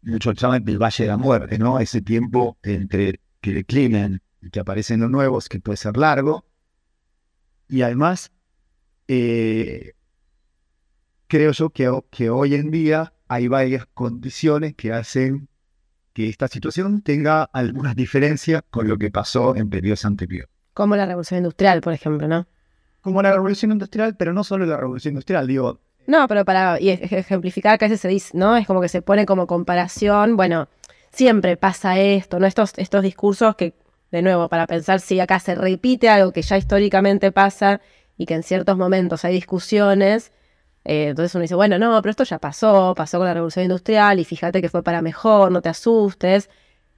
[0.03, 1.79] muchos llaman el Valle de la Muerte, ¿no?
[1.79, 6.45] Ese tiempo entre que declinan y que aparecen los nuevos, que puede ser largo.
[7.67, 8.31] Y además,
[9.07, 9.93] eh,
[11.27, 15.49] creo yo que, ho- que hoy en día hay varias condiciones que hacen
[16.13, 20.52] que esta situación tenga algunas diferencias con lo que pasó en periodos anteriores.
[20.73, 22.47] Como la revolución industrial, por ejemplo, ¿no?
[23.01, 26.89] Como la revolución industrial, pero no solo la revolución industrial, digo, No, pero para y
[26.89, 28.55] ej- ejemplificar que a veces se dice, ¿no?
[28.57, 30.67] Es como que se pone como comparación, bueno,
[31.12, 32.45] siempre pasa esto, ¿no?
[32.47, 33.73] Estos, estos discursos que,
[34.12, 37.81] de nuevo, para pensar si acá se repite algo que ya históricamente pasa
[38.17, 40.31] y que en ciertos momentos hay discusiones,
[40.86, 44.19] eh, entonces uno dice, bueno, no, pero esto ya pasó, pasó con la revolución industrial
[44.19, 46.49] y fíjate que fue para mejor, no te asustes.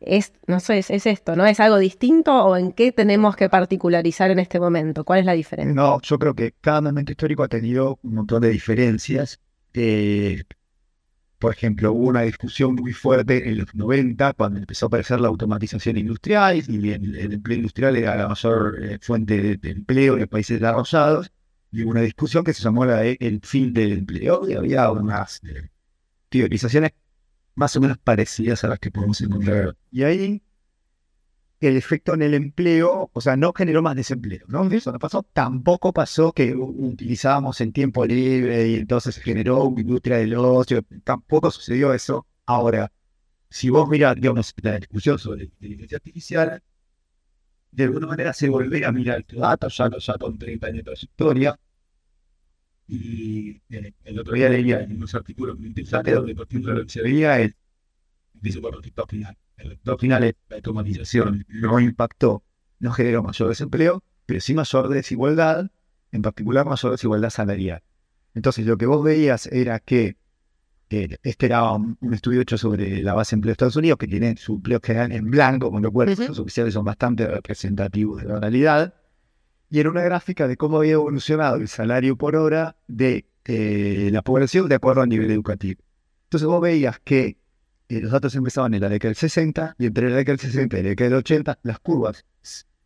[0.06, 1.46] Es, no sé, es, es esto, ¿no?
[1.46, 5.04] ¿Es algo distinto o en qué tenemos que particularizar en este momento?
[5.04, 5.74] ¿Cuál es la diferencia?
[5.74, 9.40] No, yo creo que cada momento histórico ha tenido un montón de diferencias.
[9.74, 10.44] Eh,
[11.40, 15.28] por ejemplo, hubo una discusión muy fuerte en los 90 cuando empezó a aparecer la
[15.28, 20.14] automatización industrial y el, el empleo industrial era la mayor eh, fuente de, de empleo
[20.14, 21.32] en los países desarrollados.
[21.72, 24.90] Y hubo una discusión que se llamó la de el fin del empleo y había
[24.92, 25.70] unas eh,
[26.30, 26.92] teorizaciones
[27.56, 29.76] más o menos parecidas a las que podemos encontrar.
[29.92, 30.42] Y ahí
[31.68, 34.70] el efecto en el empleo, o sea, no generó más desempleo, ¿no?
[34.70, 35.24] Eso no pasó.
[35.34, 40.82] Tampoco pasó que utilizábamos en tiempo libre y entonces generó una industria del ocio.
[41.04, 42.28] Tampoco sucedió eso.
[42.46, 42.92] Ahora,
[43.50, 46.62] si vos mirás, digamos, la discusión sobre inteligencia artificial,
[47.72, 50.84] de alguna manera se volvió a mirar tu datos, ya, ya con 30 años de
[50.84, 51.60] trayectoria.
[52.88, 56.84] Y eh, el otro día leía en unos artículos muy interesantes donde, por ejemplo, lo
[56.84, 57.54] que se veía es,
[58.34, 59.38] dice, bueno, TikTok final.
[59.58, 62.44] El resultado final es la automatización no impactó,
[62.80, 65.72] no generó mayor desempleo, pero sí mayor desigualdad,
[66.12, 67.82] en particular mayor desigualdad salarial.
[68.34, 70.18] Entonces, lo que vos veías era que
[70.90, 73.98] eh, este era un, un estudio hecho sobre la base de empleo de Estados Unidos,
[73.98, 78.22] que tiene su empleo general en blanco, con lo cual los oficiales son bastante representativos
[78.22, 78.94] de la realidad.
[79.70, 84.22] Y era una gráfica de cómo había evolucionado el salario por hora de eh, la
[84.22, 85.82] población de acuerdo al nivel educativo.
[86.26, 87.38] Entonces vos veías que
[87.90, 90.80] eh, los datos empezaban en la década del 60 y entre la década del 60
[90.80, 92.26] y la década del 80 las curvas,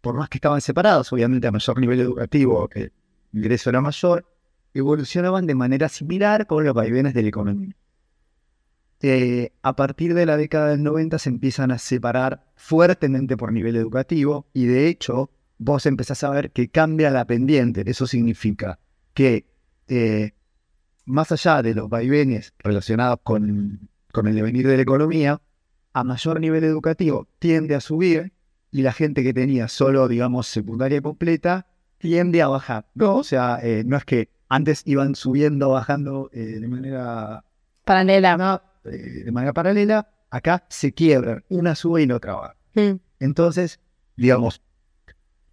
[0.02, 2.92] por más que estaban separadas, obviamente a mayor nivel educativo, el
[3.34, 4.26] ingreso era mayor,
[4.74, 7.76] evolucionaban de manera similar con los vaivenes de la economía.
[9.02, 13.78] Eh, a partir de la década del 90 se empiezan a separar fuertemente por nivel
[13.78, 17.84] educativo y de hecho vos empezás a ver que cambia la pendiente.
[17.86, 18.80] Eso significa
[19.14, 19.46] que
[19.88, 20.32] eh,
[21.06, 25.42] más allá de los vaivenes relacionados con, con el devenir de la economía,
[25.94, 28.32] a mayor nivel educativo tiende a subir
[28.72, 31.68] y la gente que tenía solo, digamos, secundaria completa
[31.98, 32.86] tiende a bajar.
[32.96, 33.18] ¿no?
[33.18, 37.44] O sea, eh, no es que antes iban subiendo, bajando eh, de manera
[37.84, 38.38] Paralela.
[38.38, 42.56] no, eh, de manera paralela, acá se quiebran, una sube y la otra baja.
[42.76, 43.00] Mm.
[43.20, 43.80] Entonces,
[44.16, 44.62] digamos,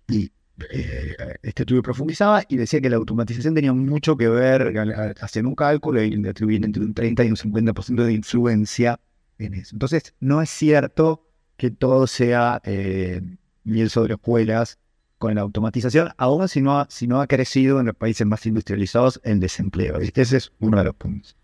[0.08, 0.30] y
[0.70, 4.74] eh, este estudio profundizaba y decía que la automatización tenía mucho que ver,
[5.20, 9.00] hacían un cálculo y le atribuían entre un 30 y un 50% de influencia
[9.38, 9.74] en eso.
[9.74, 13.20] Entonces, no es cierto que todo sea eh,
[13.64, 14.78] miel sobre hojuelas
[15.18, 18.44] con la automatización, aún si no, ha, si no ha crecido en los países más
[18.46, 19.98] industrializados el desempleo.
[19.98, 21.36] Ese es uno de los puntos.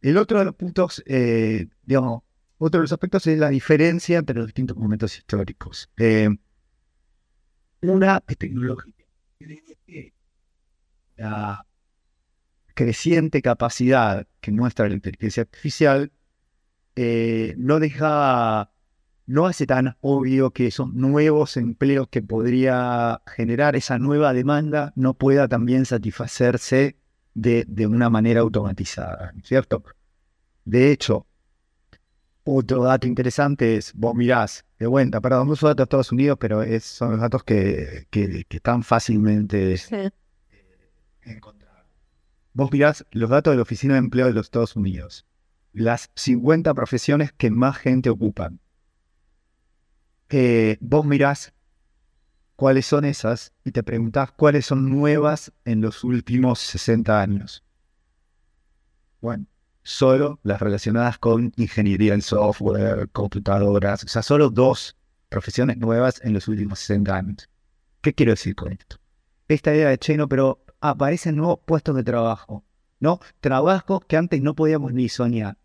[0.00, 2.22] El otro de los puntos, eh, digamos,
[2.58, 5.90] otro de los aspectos es la diferencia entre los distintos momentos históricos.
[7.84, 9.04] Una es tecnológica.
[11.16, 11.66] La
[12.74, 16.10] creciente capacidad que muestra la inteligencia artificial
[16.96, 18.72] eh, no deja,
[19.26, 25.14] no hace tan obvio que esos nuevos empleos que podría generar esa nueva demanda no
[25.14, 26.96] pueda también satisfacerse
[27.34, 29.84] de, de una manera automatizada, ¿no es ¿cierto?
[30.64, 31.26] De hecho,
[32.44, 36.36] otro dato interesante es, vos mirás, de vuelta, perdón, no uso datos de Estados Unidos,
[36.40, 39.94] pero es- son los datos que, que- que están fácilmente Sí.
[41.22, 41.90] encontrables.
[42.52, 45.26] Vos mirás los datos de la Oficina de Empleo de los Estados Unidos,
[45.72, 48.60] las 50 profesiones que más gente ocupan.
[50.30, 51.52] Eh, vos mirás
[52.56, 57.64] cuáles son esas y te preguntás cuáles son nuevas en los últimos 60 años.
[59.20, 59.46] Bueno,
[59.84, 64.96] solo las relacionadas con ingeniería en software, computadoras, o sea, solo dos
[65.28, 67.48] profesiones nuevas en los últimos 60 años.
[68.00, 68.96] ¿Qué quiero decir con esto?
[69.46, 72.64] Esta idea de cheno, pero aparecen nuevos puestos de trabajo,
[72.98, 73.20] ¿no?
[73.40, 75.58] Trabajos que antes no podíamos ni soñar.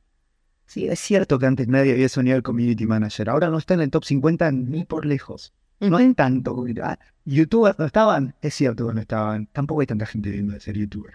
[0.65, 3.82] Sí, es cierto que antes nadie había soñado el community manager, ahora no está en
[3.82, 5.53] el top 50 ni por lejos.
[5.79, 6.65] No hay tanto.
[6.84, 10.60] ah, youtubers no estaban, es cierto que no estaban, tampoco hay tanta gente viendo de
[10.60, 11.13] ser youtuber.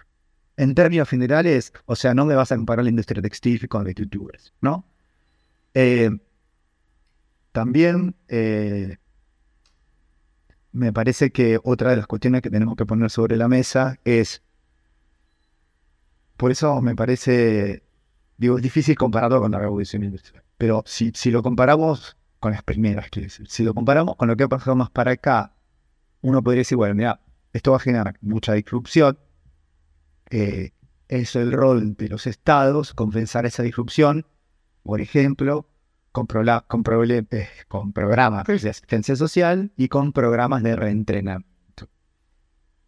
[0.57, 3.87] En términos generales, o sea, no me vas a comparar la industria textil con la
[3.89, 4.85] de youtubers, ¿no?
[5.73, 6.09] Eh,
[7.51, 8.97] también eh,
[10.71, 14.43] me parece que otra de las cuestiones que tenemos que poner sobre la mesa es,
[16.37, 17.83] por eso me parece,
[18.37, 22.63] digo, es difícil compararlo con la revolución industrial, pero si, si lo comparamos con las
[22.63, 25.53] primeras, quiero decir, si lo comparamos con lo que ha pasado más para acá,
[26.21, 27.21] uno podría decir, bueno, mira,
[27.53, 29.17] esto va a generar mucha disrupción.
[30.37, 30.73] Eh,
[31.07, 34.25] es el rol de los estados compensar esa disrupción,
[34.83, 35.69] por ejemplo,
[36.11, 37.47] con, eh,
[37.93, 41.87] programas de asistencia social y con programas de reentrenamiento.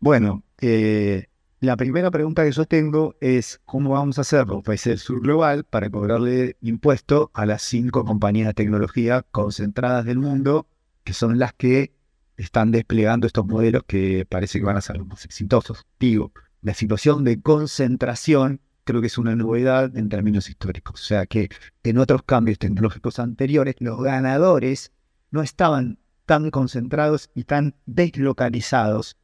[0.01, 1.27] Bueno, eh,
[1.61, 5.21] la primera pregunta que yo tengo es cómo vamos a hacer los países del sur
[5.21, 10.67] global para cobrarle impuesto a las cinco compañías de tecnología concentradas del mundo,
[11.05, 11.93] que son las que
[12.35, 15.85] están desplegando estos modelos que parece que van a ser los más exitosos.
[15.97, 21.01] Digo, la situación de concentración creo que es una novedad en términos históricos.
[21.01, 21.49] O sea que
[21.83, 24.91] en otros cambios tecnológicos anteriores, los ganadores
[25.29, 29.17] no estaban tan concentrados y tan deslocalizados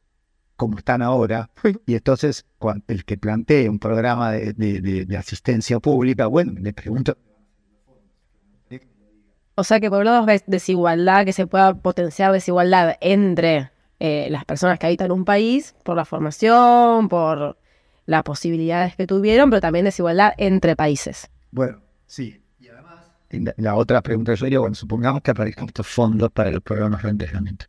[0.56, 1.50] como están ahora.
[1.86, 2.46] Y entonces,
[2.86, 7.16] el que plantee un programa de, asistencia pública, bueno, le pregunto.
[9.56, 14.28] O sea que por un lado es desigualdad, que se pueda potenciar desigualdad entre eh,
[14.30, 17.56] las personas que habitan un país, por la formación, por
[18.06, 21.30] las posibilidades que tuvieron, pero también desigualdad entre países.
[21.50, 22.42] Bueno, sí.
[22.60, 23.10] Y además,
[23.56, 27.02] la, otra pregunta que yo diría, bueno, supongamos que aparezcan estos fondos para los programas
[27.02, 27.66] de entrenamiento.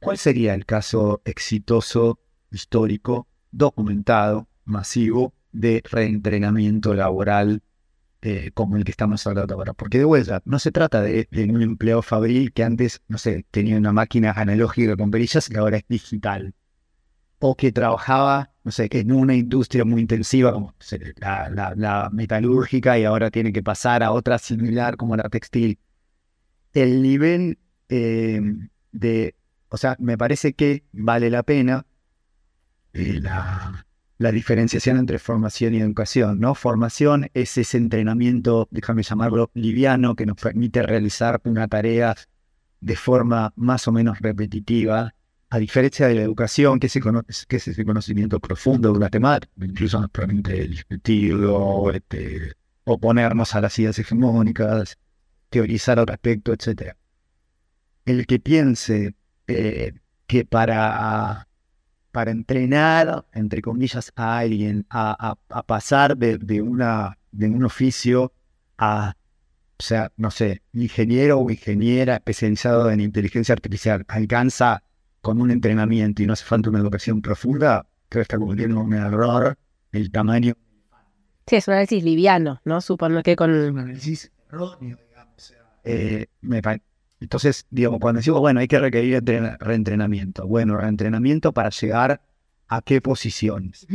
[0.00, 2.18] ¿Cuál sería el caso exitoso,
[2.50, 7.62] histórico, documentado, masivo de reentrenamiento laboral
[8.22, 9.72] eh, como el que estamos hablando ahora?
[9.72, 13.76] Porque de vuelta, no se trata de, un empleo fabril que antes, no sé, tenía
[13.76, 16.54] una máquina analógica con perillas y ahora es digital.
[17.38, 20.74] O que trabajaba, no sé, en una industria muy intensiva como
[21.16, 25.78] la, metalúrgica y ahora tiene que pasar a otra similar como la textil.
[26.72, 28.40] El nivel eh,
[28.92, 29.34] de
[29.70, 31.86] o sea, me parece que vale la pena
[32.92, 33.86] eh, la,
[34.32, 36.54] diferenciación entre formación y educación, ¿no?
[36.54, 42.14] Formación es ese entrenamiento, déjame llamarlo, liviano, que nos permite realizar una tarea
[42.80, 45.14] de forma más o menos repetitiva,
[45.48, 49.50] a diferencia de la educación, que es, que es ese conocimiento profundo de una temática,
[49.56, 52.52] incluso nos permite discutirlo, este,
[52.84, 54.98] oponernos a las ideas hegemónicas,
[55.48, 56.94] teorizar al respecto, etc.
[58.04, 59.14] El que piense
[59.46, 59.94] eh,
[60.26, 61.48] que para,
[62.12, 68.32] para entrenar, entre comillas, a alguien a, pasar de, una, de un oficio
[68.78, 69.14] a,
[69.78, 74.82] o sea, no sé, ingeniero o ingeniera especializado en inteligencia artificial, alcanza
[75.20, 78.94] con un entrenamiento y no hace falta una educación profunda, creo que está cometiendo un
[78.94, 79.58] error
[79.92, 80.54] el tamaño.
[81.46, 82.80] Sí, es un análisis liviano, ¿no?
[82.80, 83.50] Supongo que con...
[83.50, 85.54] un análisis erróneo, digamos.
[85.84, 86.62] Eh, me,
[87.20, 89.22] entonces, digamos, cuando decimos, bueno, hay que requerir
[89.60, 90.46] reentrenamiento.
[90.46, 92.22] Bueno, reentrenamiento para llegar
[92.66, 93.86] a qué posiciones.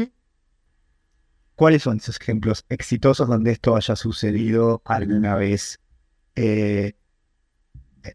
[1.55, 5.79] ¿Cuáles son esos ejemplos exitosos donde esto haya sucedido alguna vez?
[6.35, 6.93] Eh,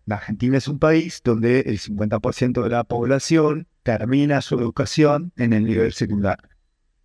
[0.06, 5.52] la Argentina es un país donde el 50% de la población termina su educación en
[5.52, 6.48] el nivel secundario.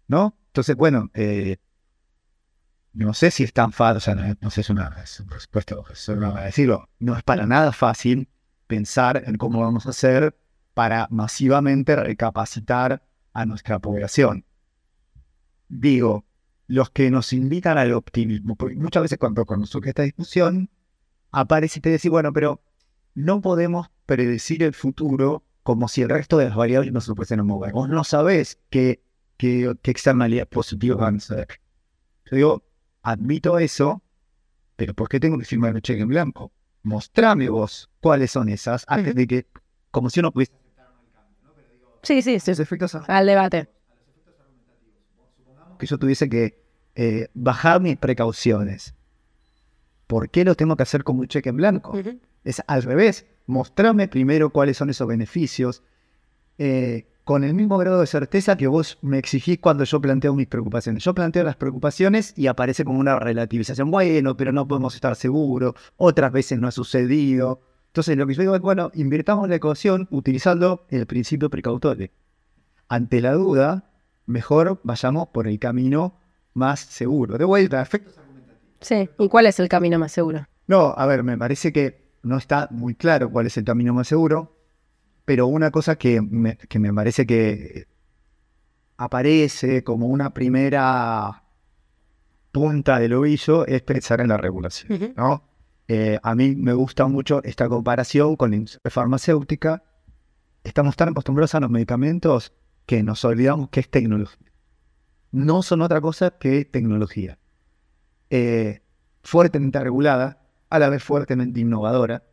[0.08, 0.38] ¿No?
[0.48, 1.58] Entonces, bueno, eh,
[2.96, 4.90] no sé si es tan fácil, o sea, no, sé, es una,
[5.28, 5.84] por supuesto,
[6.16, 8.30] no a decirlo, no es para nada fácil
[8.68, 10.38] pensar en cómo vamos a hacer
[10.74, 13.04] para masivamente recapacitar
[13.34, 14.46] a nuestra población.
[15.68, 16.26] Digo,
[16.68, 20.70] los que nos invitan al optimismo, porque muchas veces cuando, surge esta discusión,
[21.32, 22.64] aparece y te decís, bueno, pero
[23.14, 27.46] no podemos predecir el futuro como si el resto de las variables no se pudiesen
[27.46, 27.74] mover.
[27.74, 29.04] Vos no sabés qué,
[29.36, 31.48] qué, qué externalidades positivas van a ser.
[32.30, 32.64] Yo digo,
[33.06, 34.02] admito eso,
[34.76, 36.52] pero ¿por qué tengo que firmar un cheque en blanco?
[36.84, 39.48] Mostrame vos cuáles son esas antes de que,
[39.92, 40.54] como si uno pudiese
[42.02, 42.52] Sí, sí, sí.
[42.52, 43.68] Efectos al debate.
[45.80, 46.62] Que yo tuviese que
[46.96, 48.94] eh, bajar mis precauciones.
[50.08, 51.98] ¿Por qué lo tengo que hacer como un cheque en blanco?
[52.44, 53.26] Es al revés.
[53.48, 55.82] Mostrame primero cuáles son esos beneficios.
[56.60, 60.46] Eh, con el mismo grado de certeza que vos me exigís cuando yo planteo mis
[60.46, 61.04] preocupaciones.
[61.04, 63.90] Yo planteo las preocupaciones y aparece como una relativización.
[63.90, 67.62] Bueno, pero no podemos estar seguros, otras veces no ha sucedido.
[67.88, 72.10] Entonces lo que yo digo es, bueno, invirtamos la ecuación utilizando el principio precautorio.
[72.90, 73.90] Ante la duda,
[74.28, 76.20] mejor vayamos por el camino
[76.54, 77.40] más seguro.
[77.40, 78.76] De vuelta, efectos argumentativos.
[78.82, 80.46] Sí, ¿y cuál es el camino más seguro?
[80.68, 84.08] No, a ver, me parece que no está muy claro cuál es el camino más
[84.08, 84.56] seguro
[85.26, 86.58] pero una cosa que me,
[86.94, 87.88] parece que
[88.98, 91.44] aparece como una primera
[92.52, 95.14] punta del ovillo es pensar en la regulación.
[95.18, 95.44] ¿no?
[95.88, 99.84] Eh, a mí me gusta mucho esta comparación con la industria farmacéutica.
[100.64, 102.54] Estamos tan acostumbrados a los medicamentos
[102.86, 104.52] que nos olvidamos que es tecnología.
[105.32, 107.38] No son otra cosa que tecnología.
[108.30, 108.82] Eh,
[109.24, 112.24] fuertemente regulada, a la vez fuertemente innovadora.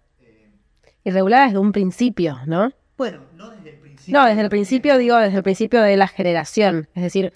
[1.05, 2.70] Y regulada desde un principio, ¿no?
[2.97, 4.18] Bueno, no desde el principio.
[4.18, 6.88] No, desde el principio, digo, desde el principio de la generación.
[6.95, 7.32] Es decir,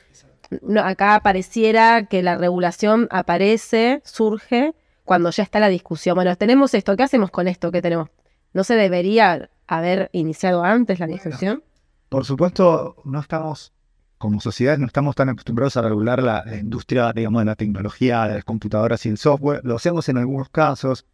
[0.63, 6.15] no, acá pareciera que la regulación aparece, surge, cuando ya está la discusión.
[6.15, 8.11] Bueno, tenemos esto, ¿qué hacemos con esto que tenemos?
[8.53, 11.63] ¿No se debería haber iniciado antes la discusión?
[12.09, 13.73] Por supuesto, no estamos,
[14.19, 18.27] como sociedad, no estamos tan acostumbrados a regular la, la industria, digamos, de la tecnología,
[18.27, 19.61] de las computadoras y el software.
[19.65, 21.07] Lo hacemos en algunos casos.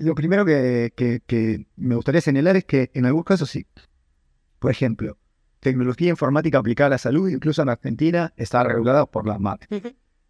[0.00, 3.66] Lo primero que, que- que me gustaría señalar es que en algunos casos sí.
[4.58, 5.18] Por ejemplo,
[5.60, 9.66] tecnología informática aplicada a la salud, incluso en Argentina, está regulada por la MAT.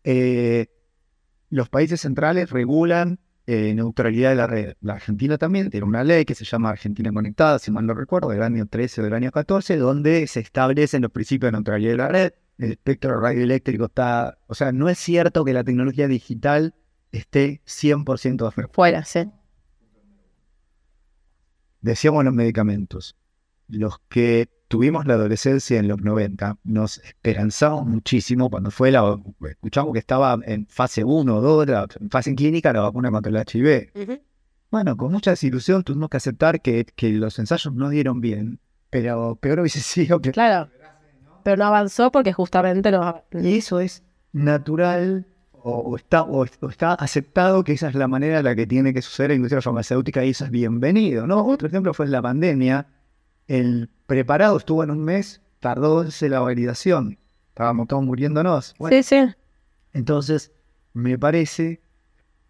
[0.05, 0.66] Eh,
[1.51, 4.75] los países centrales regulan eh, neutralidad de la red.
[4.81, 8.29] La Argentina también tiene una ley que se llama Argentina Conectada, si mal no recuerdo,
[8.31, 11.97] del año 13 o del año 14, donde se establecen los principios de neutralidad de
[11.97, 12.33] la red.
[12.59, 14.39] El espectro radioeléctrico está...
[14.49, 16.75] O sea, no es cierto que la tecnología digital
[17.12, 18.68] esté 100% afuera.
[18.73, 19.29] Fuera, sí.
[21.81, 23.16] Decíamos los medicamentos.
[23.68, 29.18] Los que tuvimos la adolescencia en los 90 nos esperanzamos muchísimo cuando fue la...
[29.49, 33.31] Escuchamos que estaba en fase 1 o 2, la- en fase clínica la vacuna contra
[33.31, 34.20] el HIV.
[34.70, 38.61] Bueno, con mucha desilusión tuvimos que aceptar que, que los ensayos no dieron bien,
[38.91, 40.33] pero peor hubiese sido que...
[40.33, 40.70] Claro.
[41.43, 43.24] Pero no avanzó porque justamente no.
[43.33, 44.03] Y eso es
[44.33, 45.26] natural
[45.62, 48.92] o, está, o, o está aceptado que esa es la manera en la que tiene
[48.94, 51.44] que suceder la industria farmacéutica y eso es bienvenido, ¿no?
[51.46, 52.86] Otro ejemplo fue la pandemia.
[53.46, 57.18] El preparado estuvo en un mes, tardó en la validación.
[57.48, 58.74] Estábamos todos muriéndonos.
[58.78, 59.34] Bueno, Sí, sí.
[59.92, 60.52] entonces,
[60.92, 61.80] me parece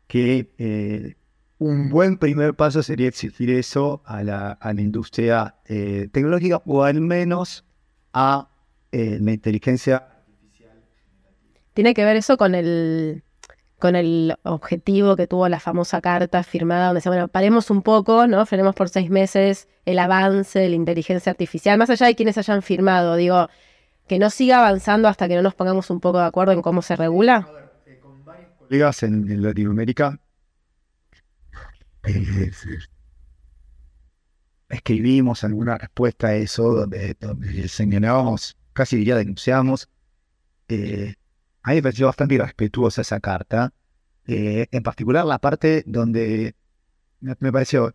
[0.06, 1.16] que eh,
[1.58, 6.82] un buen primer paso sería exigir eso a la, a la industria eh, tecnológica o
[6.84, 7.64] al menos
[8.12, 8.48] a
[8.92, 10.08] eh, la inteligencia.
[11.75, 13.23] Tiene que ver eso con el
[13.81, 18.27] con el objetivo que tuvo la famosa carta firmada donde dice, bueno, paremos un poco,
[18.27, 18.45] ¿no?
[18.45, 22.62] Frenemos por seis meses el avance de la inteligencia artificial, más allá de quienes hayan
[22.62, 23.49] firmado, digo,
[24.07, 26.83] que no siga avanzando hasta que no nos pongamos un poco de acuerdo en cómo
[26.83, 27.49] se regula.
[28.59, 30.21] colegas en, Latinoamérica
[32.05, 32.51] eh,
[34.68, 39.89] escribimos alguna respuesta a eso donde, donde señalábamos, casi diría denunciamos.
[40.68, 41.14] eh,
[41.62, 43.72] a mí me pareció bastante irrespetuosa esa carta,
[44.26, 46.54] eh, en particular la parte donde
[47.20, 47.94] me, pareció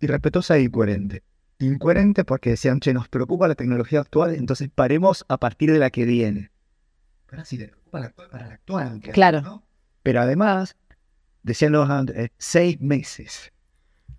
[0.00, 1.22] irrespetuosa e incoherente.
[1.58, 5.90] Incoherente porque decían, che, nos preocupa la tecnología actual, entonces paremos a partir de la
[5.90, 6.50] que viene.
[7.26, 9.00] Pero si te preocupa la actual, para la actual.
[9.00, 9.40] ¿qué Claro.
[9.40, 9.66] no?
[10.02, 10.76] Pero además,
[11.42, 13.52] decían los eh, seis meses.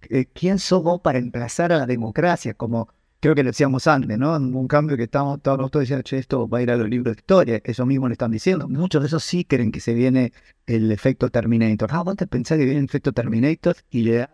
[0.10, 2.54] Eh, ¿Quién somos para emplazar a la democracia?
[2.54, 2.90] Como
[3.28, 4.38] creo que lo decíamos antes, ¿no?
[4.38, 7.14] En un cambio que estamos, todos diciendo, che, esto va a ir a los libros
[7.14, 7.62] de historia.
[7.62, 8.70] Eso mismo le están diciendo.
[8.70, 10.32] Muchos de esos sí creen que se viene
[10.66, 11.90] el efecto Terminator.
[11.92, 14.30] Ah, vos te pensás que viene el efecto Terminator y le das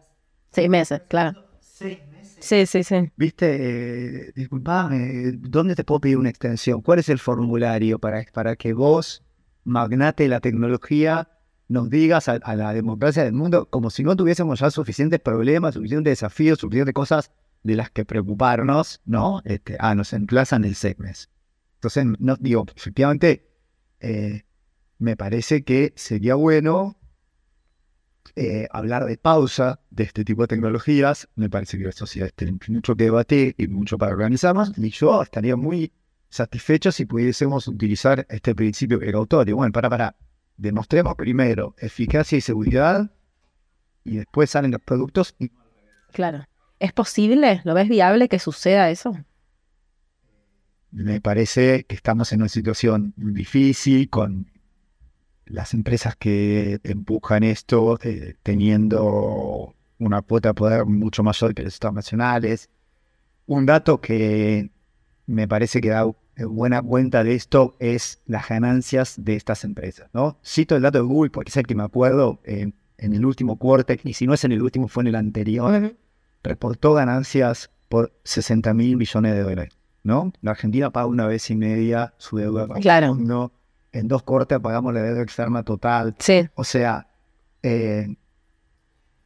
[0.52, 1.44] Seis meses, claro.
[1.60, 2.38] seis meses.
[2.40, 3.12] Sí, sí, sí.
[3.18, 6.84] Viste, eh, ¿dónde te puedo pedir una extensión?
[6.84, 9.24] ¿Cuál es el formulario para, para que vos,
[9.64, 11.30] magnate de la tecnología,
[11.68, 15.74] nos digas a, a la democracia del mundo como si no tuviésemos ya suficientes problemas,
[15.74, 17.32] suficientes desafíos, suficientes cosas
[17.64, 19.42] de las que preocuparnos, ¿no?
[19.46, 21.30] Este, ah, nos emplazan el seis meses.
[21.76, 23.50] Entonces, no, digo, efectivamente,
[24.00, 24.44] eh,
[25.00, 26.98] me parece que sería bueno
[28.36, 31.28] eh, hablar de pausa de este tipo de tecnologías.
[31.36, 34.72] Me parece que la sociedad tiene mucho que debatir y mucho para organizar más.
[34.78, 35.92] Y yo estaría muy
[36.30, 39.56] satisfecho si pudiésemos utilizar este principio precautorio.
[39.56, 40.16] Bueno, para, para.
[40.56, 43.12] Demostremos primero eficacia y seguridad
[44.04, 45.50] y después salen los productos y
[46.14, 46.46] Claro.
[46.84, 47.62] ¿Es posible?
[47.64, 49.16] ¿Lo ves viable que suceda eso?
[50.92, 54.52] me parece que estamos en una situación difícil con
[55.46, 61.74] las empresas que empujan esto eh, teniendo una cuota de poder mucho mayor que los
[61.74, 62.70] estados nacionales.
[63.46, 64.70] Un dato que
[65.26, 66.06] me parece que da
[66.38, 70.38] buena cuenta de esto es las ganancias de estas empresas, ¿no?
[70.46, 73.58] Cito el dato de Google porque es el que me acuerdo eh, en el último
[73.58, 75.96] quarter, y si no es en el último, fue en el anterior,
[76.44, 79.74] reportó ganancias por 60 mil millones de dólares,
[80.04, 80.34] ¿no?
[80.42, 82.68] La Argentina paga una vez y media su deuda.
[82.82, 83.08] Claro.
[83.10, 83.52] fondo.
[83.92, 86.16] En dos cortes pagamos la deuda externa total.
[86.18, 86.50] Sí.
[86.56, 87.08] O sea,
[87.62, 88.16] eh,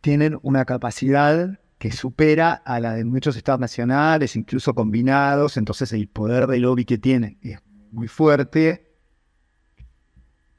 [0.02, 5.58] tienen una capacidad que supera a la de muchos estados nacionales, incluso combinados.
[5.58, 7.60] Entonces el poder de lobby que tienen es
[7.92, 8.84] muy fuerte.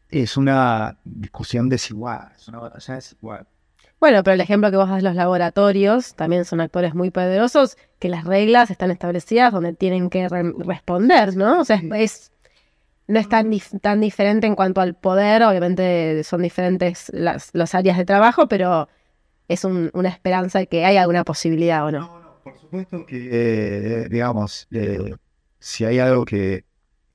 [0.08, 3.46] Es una discusión desigual, es una batalla desigual.
[4.00, 8.08] Bueno, pero el ejemplo que vos das los laboratorios también son actores muy poderosos que
[8.08, 11.60] las reglas están establecidas donde tienen que re- responder, ¿no?
[11.60, 12.30] O sea, es,
[13.08, 17.74] no es tan, dif- tan diferente en cuanto al poder, obviamente son diferentes las, las
[17.74, 18.88] áreas de trabajo, pero
[19.48, 22.40] es un- una esperanza de que hay alguna posibilidad o no.
[22.44, 25.16] Por supuesto que, eh, digamos, eh,
[25.58, 26.64] si hay algo que,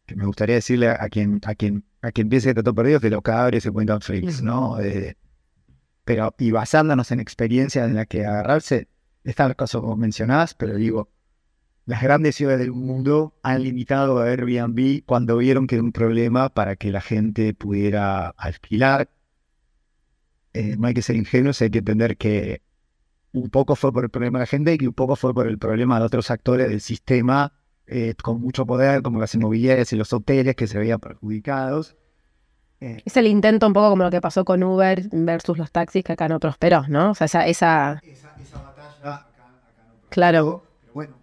[0.05, 3.01] que me gustaría decirle a quien, a quien, a quien piense que todo perdido, es
[3.01, 3.99] que los cadáveres se cuentan
[4.41, 4.79] ¿no?
[4.81, 5.15] Eh,
[6.05, 8.87] pero, y basándonos en experiencias en las que agarrarse,
[9.23, 11.09] están los casos como mencionás, pero digo,
[11.85, 16.49] las grandes ciudades del mundo han limitado a Airbnb cuando vieron que era un problema
[16.49, 19.09] para que la gente pudiera alquilar.
[20.53, 22.61] Eh, no hay que ser ingenuos, hay que entender que
[23.33, 25.57] un poco fue por el problema de la gente y un poco fue por el
[25.57, 27.53] problema de otros actores del sistema
[27.87, 31.97] eh, con mucho poder, como las inmobiliarias y los hoteles que se veían perjudicados.
[32.84, 36.03] Eh, es el intento un poco como lo que pasó con Uber versus los taxis
[36.03, 37.11] que acá no prosperó, ¿no?
[37.11, 37.47] O sea, esa...
[37.47, 38.01] esa...
[38.03, 40.09] esa, batalla acá, no prosperó.
[40.09, 40.63] Claro.
[40.81, 41.15] Pero bueno,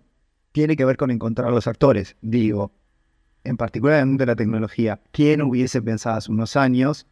[0.53, 2.17] tiene que ver con encontrar los actores.
[2.23, 2.73] Digo,
[3.45, 7.07] en particular en de la tecnología, ¿quién hubiese pensado hace unos años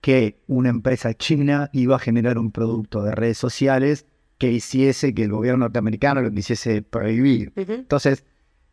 [0.00, 4.06] que una empresa china iba a generar un producto de redes sociales
[4.38, 7.52] que hiciese que el gobierno norteamericano lo quisiese prohibir?
[7.54, 8.24] Entonces,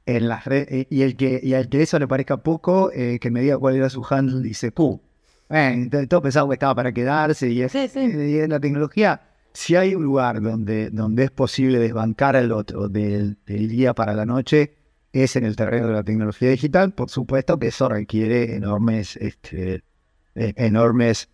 [0.07, 3.29] en las redes, y, el que, y al que eso le parezca poco, eh, que
[3.29, 4.99] me diga cuál era su handle, dice, ¡pum!
[5.49, 9.95] Eh, todo pensaba que estaba para quedarse y, es, y en la tecnología si hay
[9.95, 14.75] un lugar donde, donde es posible desbancar al otro del, día para la noche,
[15.11, 16.93] es en el terreno de la tecnología digital.
[16.93, 19.83] Por supuesto que eso requiere enormes, este,
[20.35, 21.29] e, enormes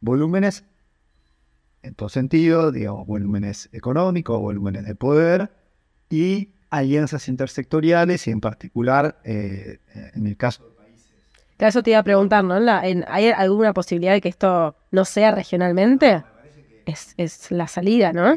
[0.00, 0.64] volúmenes,
[1.82, 5.50] en todo sentido, digamos, volúmenes económicos, volúmenes de poder
[6.08, 9.78] y alianzas intersectoriales y en particular, eh,
[10.14, 10.76] en el caso
[11.60, 11.76] países.
[11.76, 12.54] Eso te iba a preguntar, ¿no?
[13.08, 16.24] ¿Hay alguna posibilidad de que esto no sea regionalmente?
[16.86, 18.34] es, la salida, ¿no?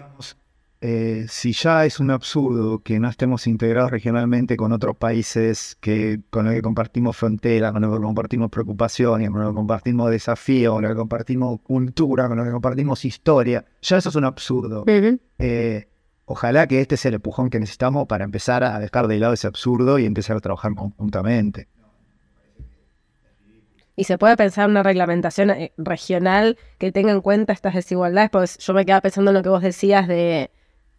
[0.86, 6.19] Eh, si ya es un absurdo que no estemos integrados regionalmente con otros países que,
[6.30, 10.74] con los que compartimos frontera, con los que compartimos preocupaciones, con los que compartimos desafíos,
[10.74, 14.84] con los que compartimos cultura, con los que compartimos historia, ya eso es un absurdo.
[15.39, 15.88] Eh,
[16.26, 19.47] ojalá que este sea el empujón que necesitamos para empezar a dejar de lado ese
[19.47, 21.69] absurdo y empezar a trabajar conjuntamente.
[23.96, 28.58] Y se puede pensar una reglamentación eh, regional que tenga en cuenta estas desigualdades, pues
[28.58, 30.50] yo me quedaba pensando en lo que vos decías de,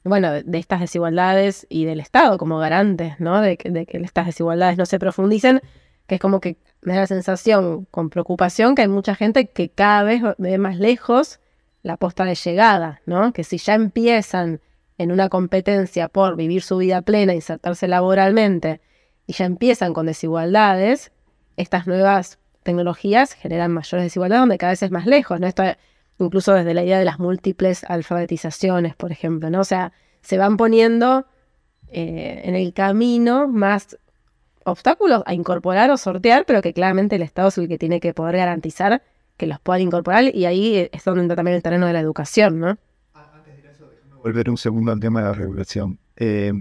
[0.04, 3.40] bueno, de, estas desigualdades y del Estado como garantes, ¿no?
[3.40, 5.60] De que, de que estas desigualdades no se profundicen,
[6.06, 9.70] que es como que me da la sensación con preocupación que hay mucha gente que
[9.70, 11.40] cada vez ve más lejos
[11.82, 13.32] la posta de llegada, ¿no?
[13.32, 14.60] Que si ya empiezan
[14.98, 18.80] en una competencia por vivir su vida plena, insertarse laboralmente,
[19.26, 21.12] y ya empiezan con desigualdades,
[21.56, 25.46] estas nuevas tecnologías generan mayores desigualdades donde cada vez es más lejos, ¿no?
[25.46, 25.62] Esto
[26.18, 29.60] incluso desde la idea de las múltiples alfabetizaciones, por ejemplo, ¿no?
[29.60, 29.92] O sea,
[30.22, 31.26] se van poniendo
[31.88, 33.98] eh, en el camino más
[34.64, 38.14] obstáculos a incorporar o sortear, pero que claramente el Estado es el que tiene que
[38.14, 39.02] poder garantizar
[39.36, 42.60] que los puedan incorporar y ahí es donde entra también el terreno de la educación,
[42.60, 42.78] ¿no?
[43.12, 45.98] Antes de eso, déjame volver un segundo al tema de la regulación.
[46.16, 46.52] Eh,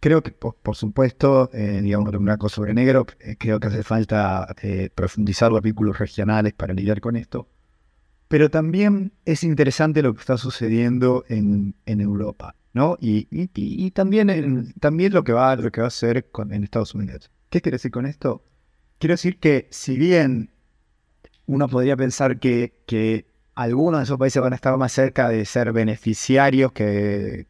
[0.00, 4.54] Creo que, por, supuesto, eh, digamos, un blanco sobre negro, eh, creo que hace falta
[4.62, 7.48] eh, profundizar los vínculos regionales para lidiar con esto.
[8.28, 12.96] Pero también es interesante lo que está sucediendo en, Europa, ¿no?
[13.00, 17.30] Y, y, también, también lo que va, lo que va a hacer en Estados Unidos.
[17.50, 18.44] ¿Qué quiere decir con esto?
[18.98, 20.50] Quiero decir que si bien
[21.46, 23.27] uno podría pensar que, que
[23.58, 27.48] algunos de esos países van a estar más cerca de ser beneficiarios que,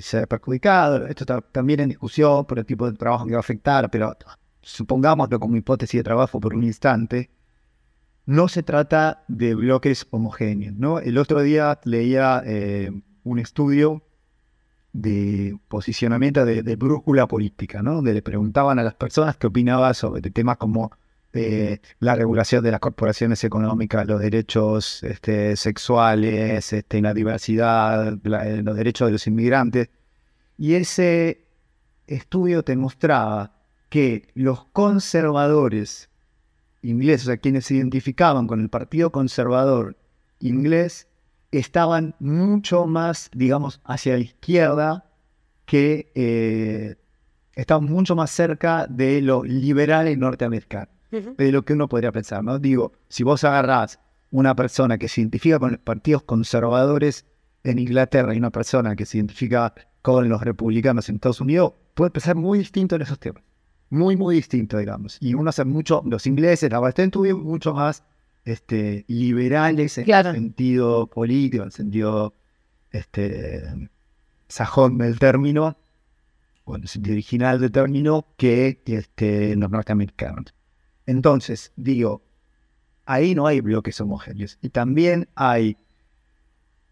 [0.00, 1.10] ser perjudicados.
[1.10, 4.16] Esto está también en discusión por el tipo de trabajo que va a afectar, pero
[4.62, 7.30] supongámoslo como hipótesis de trabajo por un instante.
[8.24, 10.76] No se trata de bloques homogéneos.
[10.76, 11.00] ¿no?
[11.00, 12.92] El otro día leía eh,
[13.24, 14.04] un estudio
[14.92, 17.94] de posicionamiento de, brújula política, ¿no?
[17.94, 20.92] donde le preguntaban a las personas qué opinaban sobre temas como
[21.32, 28.76] la regulación de las corporaciones económicas, los derechos este, sexuales, este, la diversidad, eh, los
[28.76, 29.90] derechos de los inmigrantes.
[30.56, 31.46] Y ese
[32.06, 33.52] estudio te mostraba
[33.88, 36.10] que los conservadores
[36.82, 39.96] ingleses, o sea, quienes se identificaban con el Partido Conservador
[40.40, 41.08] inglés,
[41.50, 45.10] estaban mucho más, digamos, hacia la izquierda
[45.66, 46.96] que eh,
[47.54, 52.58] estaban mucho más cerca de los liberales norteamericanos de lo que uno podría pensar, ¿no?
[52.58, 53.98] Digo, si vos agarrás
[54.30, 57.24] una persona que se identifica con los partidos conservadores
[57.64, 62.10] en Inglaterra y una persona que se identifica con los republicanos en Estados Unidos, puede
[62.10, 63.42] pensar muy distinto en esos temas.
[63.90, 65.16] Muy, muy distinto, digamos.
[65.20, 68.04] Y uno hace mucho, los ingleses, la bastante tuvieron mucho más
[68.44, 72.34] este, liberales en el sentido político, en el sentido
[72.90, 73.62] este,
[74.48, 75.76] sajón del término,
[76.64, 80.54] o en el sentido original del término, que este, los norteamericanos.
[81.08, 82.20] Entonces, digo,
[83.06, 84.58] ahí no hay bloques homogéneos.
[84.60, 85.78] Y también hay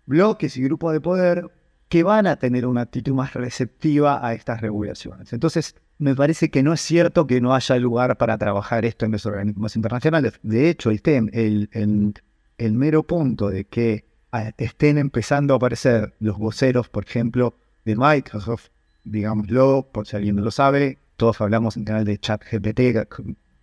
[0.06, 1.50] bloques y grupos de poder
[1.90, 5.34] que van a tener una actitud más receptiva a estas regulaciones.
[5.34, 9.12] Entonces, me parece que no es cierto que no haya lugar para trabajar esto en
[9.12, 10.40] los organismos internacionales.
[10.42, 11.02] De hecho, el,
[11.34, 12.14] el,
[12.56, 17.54] el, mero punto de que ah, estén empezando a aparecer los voceros, por ejemplo,
[17.84, 18.68] de Microsoft,
[19.04, 22.80] digámoslo, por si alguien no lo sabe, todos hablamos en general de ChatGPT,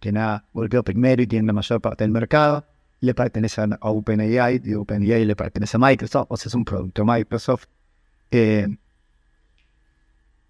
[0.03, 2.65] que nada, golpeó primero y tiene la mayor parte del mercado,
[2.99, 7.05] le pertenece a OpenAI, y OpenAI le pertenece a Microsoft, o sea, es un producto
[7.05, 7.67] Microsoft.
[8.29, 8.67] Eh,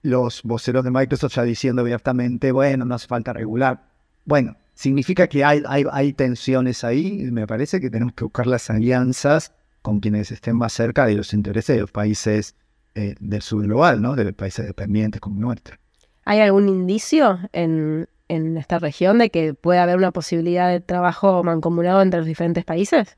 [0.01, 3.83] los voceros de Microsoft ya diciendo abiertamente, bueno, no hace falta regular.
[4.25, 8.71] Bueno, significa que hay, hay, tensiones ahí y me parece que tenemos que buscar las
[8.71, 12.55] alianzas con quienes estén más cerca de los intereses de los países
[12.95, 14.15] eh, del sur global, ¿no?
[14.15, 15.77] De los países dependientes como nuestro.
[16.25, 21.43] ¿Hay algún indicio en, en esta región de que puede haber una posibilidad de trabajo
[21.43, 23.17] mancomunado entre los diferentes países?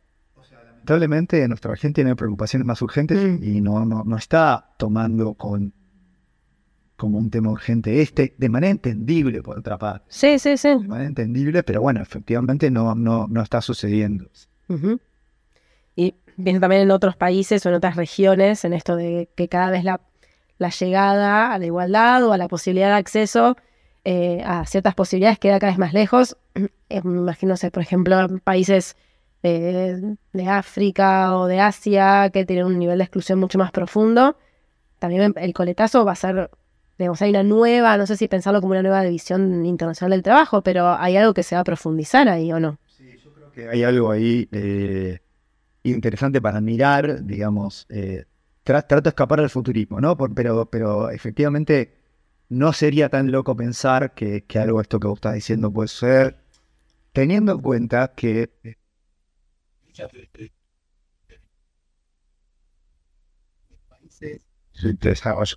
[0.86, 3.44] lamentablemente nuestra región tiene preocupaciones más urgentes mm.
[3.44, 5.74] y no, no, no, está tomando con
[6.96, 10.06] como un tema urgente este, de manera entendible por otra parte.
[10.08, 10.70] Sí, sí, sí.
[10.70, 14.30] De manera entendible, pero bueno, efectivamente no, no, no está sucediendo.
[15.96, 19.72] Y viendo también en otros países o en otras regiones, en esto de que cada
[19.72, 20.00] vez la,
[20.58, 23.58] la llegada a la igualdad o a la posibilidad de acceso
[24.08, 26.38] eh, a ciertas posibilidades queda cada vez más lejos.
[26.88, 28.96] Eh, imagino, por ejemplo, países
[29.42, 30.16] de,
[30.48, 34.38] África o de Asia que tienen un nivel de exclusión mucho más profundo.
[35.00, 36.52] También el coletazo va a ser,
[37.00, 40.62] digamos, hay una nueva, no sé si pensarlo como una nueva división internacional del trabajo,
[40.62, 42.78] pero hay algo que se va a profundizar ahí o no.
[42.86, 45.18] Sí, yo creo que hay algo ahí eh,
[45.82, 47.88] interesante para mirar, digamos,
[48.64, 50.16] trato de escapar del futurismo, ¿no?
[50.16, 51.95] pero, pero efectivamente
[52.50, 56.38] no sería tan loco pensar que, que algo esto que vos estás diciendo puede ser,
[57.14, 58.50] teniendo en cuenta que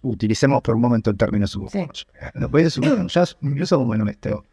[0.03, 2.07] utilicemos por un momento el término subhumanos.
[2.35, 2.81] Los países
[3.41, 4.45] incluso bueno esto,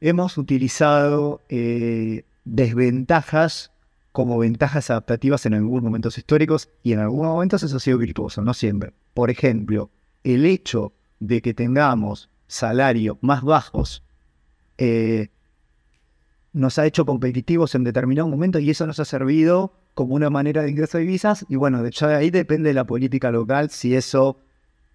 [0.00, 3.72] hemos utilizado eh, desventajas
[4.12, 8.42] como ventajas adaptativas en algunos momentos históricos y en algunos momentos eso ha sido virtuoso,
[8.42, 8.92] no siempre.
[9.12, 9.90] Por ejemplo,
[10.24, 14.02] el hecho de que tengamos salarios más bajos
[14.78, 15.28] eh,
[16.52, 20.62] nos ha hecho competitivos en determinados momentos y eso nos ha servido como una manera
[20.62, 21.44] de ingreso de divisas.
[21.48, 24.38] Y bueno, de hecho, ahí depende de la política local si eso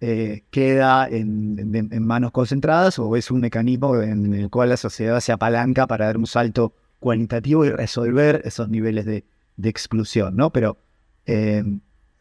[0.00, 5.30] eh, queda en, manos concentradas o es un mecanismo en el cual la sociedad se
[5.30, 9.24] apalanca para dar un salto cualitativo y resolver esos niveles de,
[9.62, 10.50] exclusión, ¿no?
[10.50, 10.76] Pero
[11.26, 11.62] eh,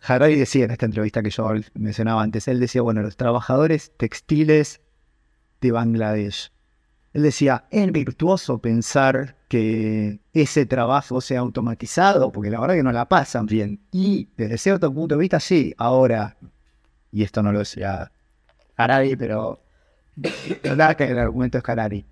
[0.04, 4.82] Harari decía en esta entrevista que yo mencionaba antes, él decía, bueno, los trabajadores textiles
[5.62, 6.52] de Bangladesh.
[7.14, 12.92] Él decía, es virtuoso pensar que ese trabajo sea automatizado, porque la verdad que no
[12.92, 13.82] la pasan bien.
[13.92, 16.38] Y desde cierto punto de vista, sí, ahora,
[17.12, 18.12] y esto no lo decía
[18.78, 19.62] Harari, pero
[20.64, 22.06] verdad que el argumento es Harari.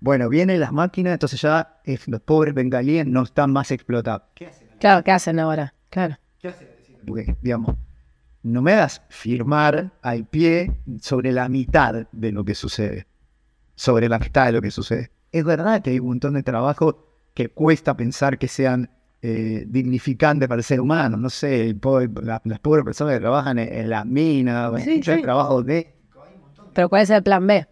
[0.00, 4.22] Bueno, vienen las máquinas, entonces ya los pobres bengalíes no están más explotados.
[4.34, 4.68] ¿Qué hacen?
[4.80, 5.74] Claro, ¿qué hacen ahora?
[5.90, 6.18] Claro.
[6.40, 6.75] ¿Qué hacen?
[7.06, 7.76] Porque, digamos,
[8.42, 13.06] no me hagas firmar al pie sobre la mitad de lo que sucede.
[13.74, 15.10] Sobre la mitad de lo que sucede.
[15.32, 18.90] Es verdad que hay un montón de trabajo que cuesta pensar que sean
[19.20, 21.16] eh, dignificantes para el ser humano.
[21.16, 21.76] No sé,
[22.22, 25.22] las pobres personas que trabajan en, la mina, sí, sí.
[25.22, 25.94] trabajo de...
[26.72, 27.66] Pero ¿cuál es el plan B?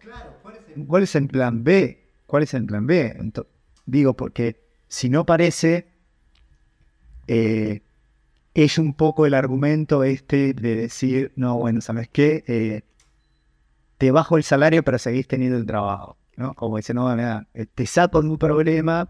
[0.87, 2.09] ¿cuál es el plan B?
[2.25, 3.31] ¿Cuál es el plan B?
[3.85, 5.87] digo, porque si no parece,
[7.27, 7.81] eh,
[8.55, 12.43] es un poco el argumento este de decir, no, bueno, ¿sabes qué?
[12.47, 12.83] Eh,
[13.97, 16.53] te bajo el salario pero seguís teniendo el trabajo, ¿no?
[16.53, 19.09] Como dice, no, nada, eh, te saco de un problema,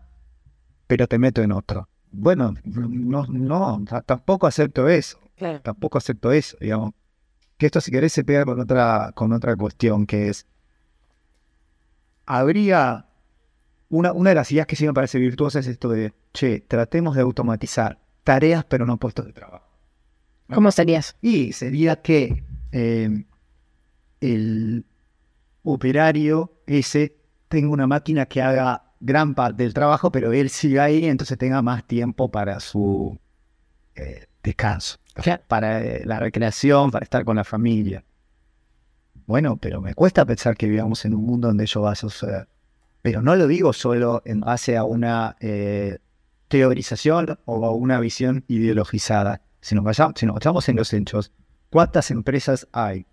[0.88, 1.88] pero te meto en otro.
[2.12, 5.20] Bueno, no, no, tampoco acepto eso.
[5.62, 6.94] Tampoco acepto eso, digamos.
[7.58, 10.48] Que esto si querés se pega con otra, con otra cuestión, que es,
[12.26, 13.10] habría,
[13.90, 17.16] una, una de las ideas que sí me parece virtuosa es esto de, che, tratemos
[17.16, 19.66] de automatizar tareas pero no puestos de trabajo.
[20.54, 21.16] ¿Cómo serías?
[21.22, 23.24] Y sería que eh,
[24.20, 24.86] el
[25.64, 27.16] operario ese
[27.48, 31.62] tenga una máquina que haga gran parte del trabajo, pero él siga ahí, entonces tenga
[31.62, 33.18] más tiempo para su
[33.96, 34.98] eh, descanso,
[35.48, 38.04] para eh, la recreación, para estar con la familia.
[39.26, 42.48] Bueno, pero me cuesta pensar que vivamos en un mundo donde eso va a suceder.
[43.02, 45.36] Pero no lo digo solo en base a una
[46.56, 49.42] teorización o una visión ideologizada.
[49.60, 51.34] Si nos, vayamos, en los hechos,
[51.70, 53.06] ¿cuántas empresas hay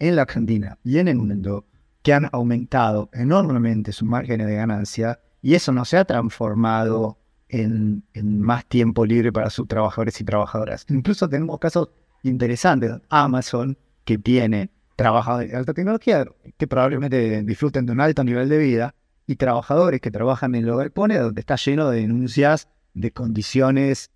[0.00, 1.66] en la Argentina y en el mundo
[2.02, 7.16] que han aumentado enormemente sus márgenes de ganancia y eso no se ha transformado
[7.48, 10.84] en, más tiempo libre para sus trabajadores y trabajadoras?
[10.88, 11.90] Incluso tenemos casos
[12.24, 12.90] interesante.
[13.08, 16.26] Amazon, que tiene trabajadores de alta tecnología
[16.56, 18.96] que probablemente disfruten de un alto nivel de vida
[19.28, 24.10] y trabajadores que trabajan en lo pone donde está lleno de denuncias de condiciones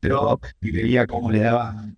[0.00, 1.96] pero veía cómo le daban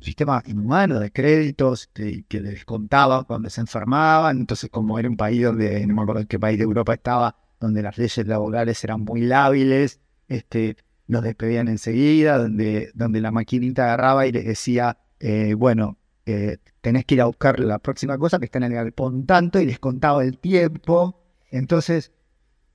[0.00, 4.38] sistema inhumano de créditos que, que les contaba cuando se enfermaban.
[4.38, 7.36] Entonces, como era un país donde, no me acuerdo en qué país de Europa estaba,
[7.60, 10.76] donde las leyes laborales eran muy lábiles, este,
[11.06, 17.04] los despedían enseguida, donde, donde la maquinita agarraba y les decía, eh, bueno, eh, tenés
[17.04, 19.78] que ir a buscar la próxima cosa que está en el galpón tanto, y les
[19.78, 21.22] contaba el tiempo.
[21.50, 22.12] Entonces,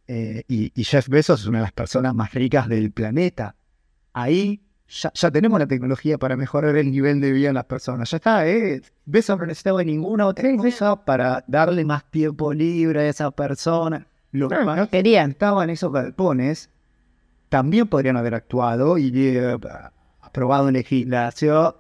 [0.08, 3.56] eh, y, y Jeff Bezos es una de las personas más ricas del planeta.
[4.14, 8.10] Ahí ya, tenemos la tecnología para mejorar el nivel de vida de las personas.
[8.12, 8.82] Ya está, ¿eh?
[9.06, 14.06] Besos no necesitaba ninguna otra cosa para darle más tiempo libre a esa persona.
[14.32, 15.32] Los no, querían.
[15.32, 16.70] estaban esos galpones
[17.50, 19.58] también podrían haber actuado y eh,
[20.22, 21.74] aprobado legislación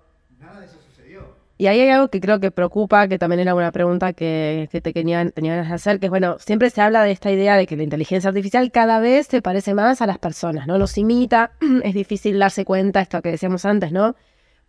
[1.61, 4.81] y ahí hay algo que creo que preocupa, que también era una pregunta que, te
[4.81, 7.77] tenían, tenían que hacer, que es, bueno, siempre se habla de esta idea de que
[7.77, 10.79] la inteligencia artificial cada vez se parece más a las personas, ¿no?
[10.79, 11.51] Los imita,
[11.83, 14.15] es difícil darse cuenta, esto que decíamos antes, ¿no?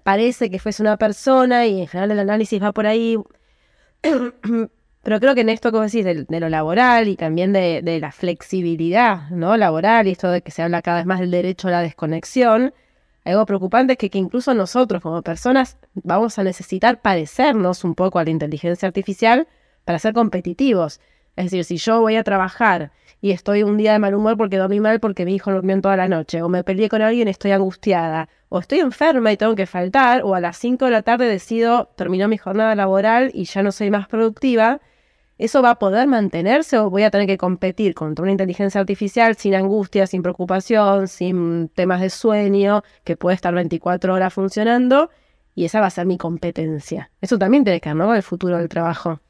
[0.02, 3.16] Parece que fuese una persona y en general el análisis va por ahí.
[4.02, 8.00] Pero creo que en esto que vos decís de, lo laboral y también de, de,
[8.00, 9.56] la flexibilidad ¿no?
[9.56, 12.74] laboral y esto de que se habla cada vez más del derecho a la desconexión,
[13.24, 18.24] algo preocupante es que, incluso nosotros como personas vamos a necesitar parecernos un poco a
[18.24, 19.46] la inteligencia artificial
[19.84, 21.00] para ser competitivos.
[21.36, 24.56] Es decir, si yo voy a trabajar y estoy un día de mal humor porque
[24.58, 27.30] dormí mal porque mi hijo durmió toda la noche, o me peleé con alguien y
[27.30, 31.02] estoy angustiada, o estoy enferma y tengo que faltar, o a las 5 de la
[31.02, 34.80] tarde decido terminó mi jornada laboral y ya no soy más productiva,
[35.42, 39.34] ¿Eso va a poder mantenerse o voy a tener que competir contra una inteligencia artificial
[39.34, 45.10] sin angustia, sin preocupación, sin temas de sueño, que puede estar 24 horas funcionando?
[45.56, 47.10] Y esa va a ser mi competencia.
[47.20, 48.14] Eso también tiene que ver, ¿no?
[48.14, 49.20] El futuro del trabajo.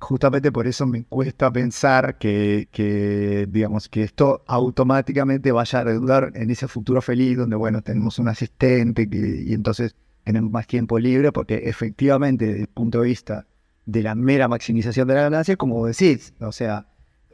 [0.00, 6.50] Justamente por eso me cuesta pensar que, digamos, que esto automáticamente vaya a redundar en
[6.50, 11.62] ese futuro feliz donde, bueno, tenemos un asistente y entonces tenemos más tiempo libre, porque
[11.64, 13.46] efectivamente, desde el punto de vista
[13.88, 16.88] de la mera maximización de la ganancia, como decís, o sea,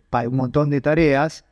[0.09, 1.45] para un montón de tareas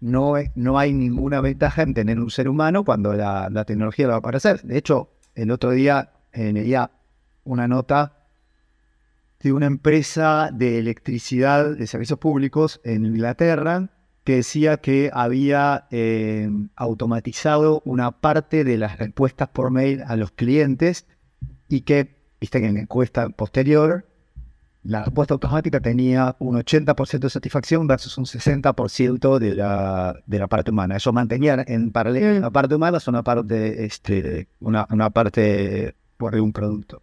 [0.00, 4.18] no, no hay ninguna ventaja en tener un ser humano cuando la, tecnología va a
[4.18, 4.60] aparecer.
[4.62, 6.90] De hecho, el otro día eh, leía
[7.44, 8.26] una nota
[9.38, 13.90] de una empresa de electricidad de servicios públicos en Inglaterra
[14.24, 20.32] que decía que había eh, automatizado una parte de las respuestas por mail a los
[20.32, 21.06] clientes
[21.68, 24.07] y que, viste que en la encuesta posterior
[24.84, 30.46] la respuesta automática tenía un 80% de satisfacción versus un 60% de la, de la
[30.46, 30.96] parte humana.
[30.96, 36.34] Eso mantenía en paralelo la parte humana es una parte, este, una, una parte por
[36.36, 37.02] un producto.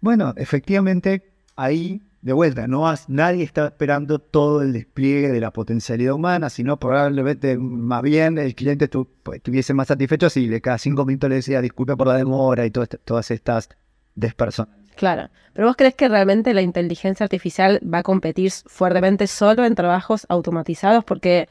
[0.00, 6.14] Bueno, efectivamente, ahí, de vuelta, no nadie está esperando todo el despliegue de la potencialidad
[6.14, 11.06] humana, sino probablemente más bien el cliente pues, estuviese más satisfecho si de cada cinco
[11.06, 13.70] minutos le decía disculpe por la demora y todas estas
[14.14, 14.83] despersonalizaciones.
[14.96, 19.74] Claro, pero vos crees que realmente la inteligencia artificial va a competir fuertemente solo en
[19.74, 21.04] trabajos automatizados?
[21.04, 21.48] Porque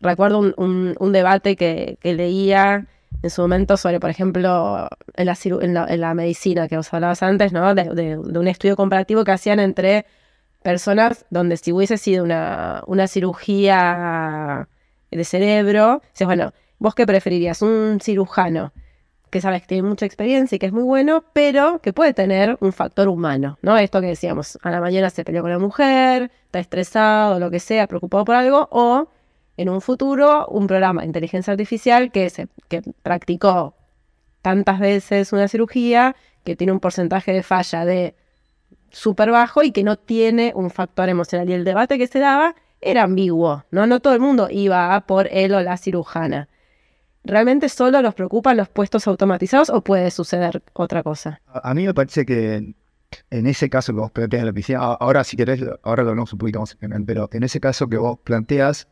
[0.00, 2.86] recuerdo un, debate que, leía
[3.22, 5.36] en su momento sobre, por ejemplo, en la,
[5.88, 7.74] en la, medicina que os hablabas antes, ¿no?
[7.74, 10.06] De, un estudio comparativo que hacían entre
[10.62, 14.68] personas donde si hubiese sido una, una cirugía
[15.10, 17.62] de cerebro, dices, bueno, ¿vos qué preferirías?
[17.62, 18.72] ¿Un cirujano
[19.32, 22.58] que sabes que tiene mucha experiencia y que es muy bueno, pero que puede tener
[22.60, 23.78] un factor humano, ¿no?
[23.78, 27.58] Esto que decíamos, a la mañana se peleó con la mujer, está estresado, lo que
[27.58, 29.08] sea, preocupado por algo, o
[29.56, 33.74] en un futuro un programa de inteligencia artificial que, se, que practicó
[34.42, 36.14] tantas veces una cirugía,
[36.44, 38.14] que tiene un porcentaje de falla de
[38.90, 41.48] súper bajo y que no tiene un factor emocional.
[41.48, 43.86] Y el debate que se daba era ambiguo, ¿no?
[43.86, 46.50] No todo el mundo iba a por él o la cirujana.
[47.24, 51.40] ¿Realmente solo nos preocupan los puestos automatizados o puede suceder otra cosa?
[51.46, 52.74] A, mí me parece que
[53.30, 56.38] en ese caso que vos planteas la piscina, ahora si querés, ahora lo hablamos un
[56.38, 58.88] poquito más en pero en ese caso que vos planteas,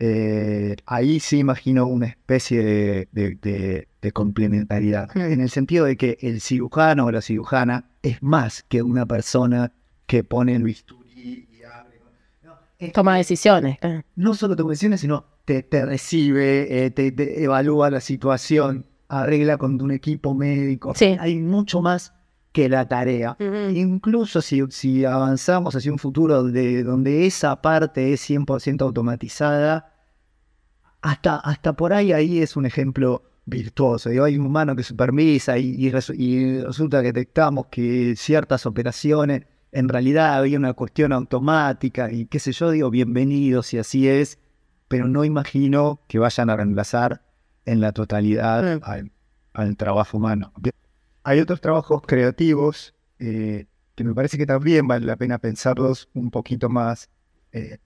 [0.00, 7.06] eh, ahí sí imagino una especie de, complementariedad, en el sentido de que el cirujano
[7.06, 9.72] o la cirujana es más que una persona
[10.06, 12.90] que pone el bisturí y abre.
[12.92, 13.78] Toma decisiones.
[14.16, 19.90] No solo toma decisiones, sino te, recibe, eh, te, evalúa la situación, arregla con un
[19.90, 20.92] equipo médico.
[21.18, 22.14] Hay mucho más
[22.52, 23.36] que la tarea.
[23.74, 29.92] Incluso si, si, avanzamos hacia un futuro de, donde esa parte es 100% automatizada,
[31.00, 34.10] hasta, hasta por ahí, ahí es un ejemplo virtuoso.
[34.10, 39.46] Digo, hay un humano que supervisa y, y, y resulta que detectamos que ciertas operaciones
[39.72, 44.38] en realidad había una cuestión automática y qué sé yo, digo, bienvenido si así es,
[44.92, 47.22] pero no imagino que vayan a reemplazar
[47.64, 49.10] en la totalidad al,
[49.54, 50.52] al, trabajo humano.
[51.22, 56.30] Hay otros trabajos creativos eh, que me parece que también vale la pena pensarlos un
[56.30, 57.08] poquito más.
[57.52, 57.78] Eh,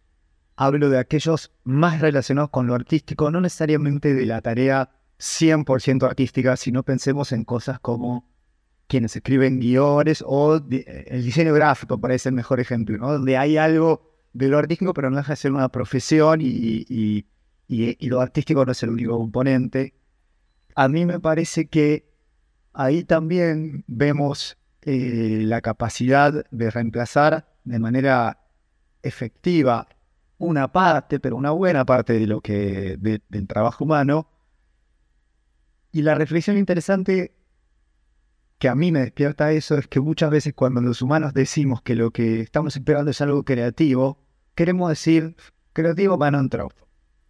[0.56, 4.90] hablo de aquellos más relacionados con lo artístico, no necesariamente de la tarea
[5.20, 8.28] 100% artística, sino pensemos en cosas como
[8.88, 13.12] quienes escriben guiones o el diseño gráfico parece el mejor ejemplo, ¿no?
[13.12, 14.05] donde hay algo
[14.36, 17.26] de lo artístico, pero no deja de ser una profesión y,
[17.68, 19.94] lo artístico no es el único componente.
[20.74, 22.12] A mí me parece que
[22.72, 28.40] ahí también vemos eh, la capacidad de reemplazar de manera
[29.02, 29.88] efectiva
[30.38, 34.28] una parte, pero una buena parte de lo que del trabajo humano.
[35.92, 37.34] Y la reflexión interesante
[38.58, 41.94] que a mí me despierta eso es que muchas veces cuando los humanos decimos que
[41.94, 44.25] lo que estamos esperando es algo creativo,
[44.56, 45.36] queremos decir
[45.72, 46.50] creativo para un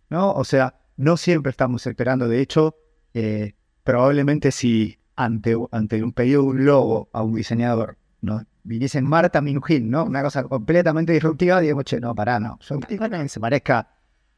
[0.08, 0.32] ¿no?
[0.32, 2.28] O sea, no siempre estamos esperando.
[2.28, 2.76] De hecho,
[3.12, 3.54] eh,
[3.84, 8.42] probablemente si ante, ante un pedido de un logo a un diseñador, ¿no?
[8.62, 10.04] Viniesen Marta Minujín, ¿no?
[10.04, 12.58] Una cosa completamente disruptiva, digo, che, no, pará, no.
[12.60, 13.88] Yo, que se parezca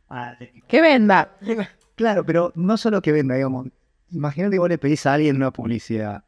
[0.09, 0.37] a...
[0.67, 1.37] ¡Que venda!
[1.95, 3.69] Claro, pero no solo que venda, digamos.
[4.11, 6.25] Imagínate que vos le pedís a alguien una publicidad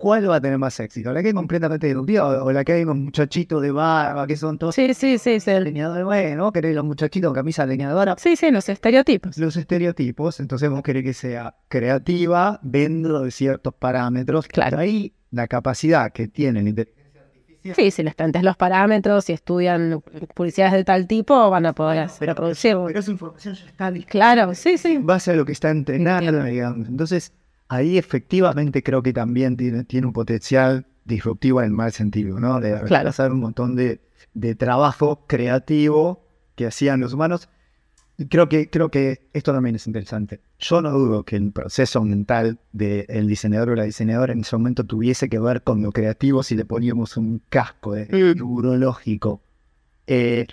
[0.00, 1.12] ¿cuál va a tener más éxito?
[1.12, 4.58] ¿La que hay completamente disruptiva o la que hay con muchachitos de barba que son
[4.58, 5.50] todos sí, sí, sí, sí.
[5.60, 6.04] leñadores?
[6.04, 8.16] Bueno, querés los muchachitos con camisa leñadora.
[8.18, 9.36] Sí, sí, los estereotipos.
[9.36, 14.48] Los estereotipos, entonces vos querés que sea creativa dentro de ciertos parámetros.
[14.48, 14.78] Claro.
[14.78, 17.74] Ahí la capacidad que tienen inteligencia artificial.
[17.76, 20.02] Sí, si les planteas los parámetros y estudian
[20.34, 22.86] publicidades de tal tipo, van a poder pero, producirlo.
[22.86, 24.94] Pero esa información ya está Claro, sí, sí.
[24.94, 26.88] En base a lo que está entrenado, digamos.
[26.88, 27.34] Entonces,
[27.70, 32.60] ahí efectivamente creo que también tiene, tiene un potencial disruptivo en el mal sentido, ¿no?
[32.60, 34.00] De hacer un montón de,
[34.56, 37.48] trabajo creativo que hacían los humanos.
[38.28, 40.40] Creo que, creo que esto también es interesante.
[40.58, 44.84] Yo no dudo que el proceso mental del diseñador o la diseñadora en ese momento
[44.84, 48.36] tuviese que ver con lo creativo si le poníamos un casco de mm.
[48.36, 49.42] neurológico.
[50.08, 50.46] Eh,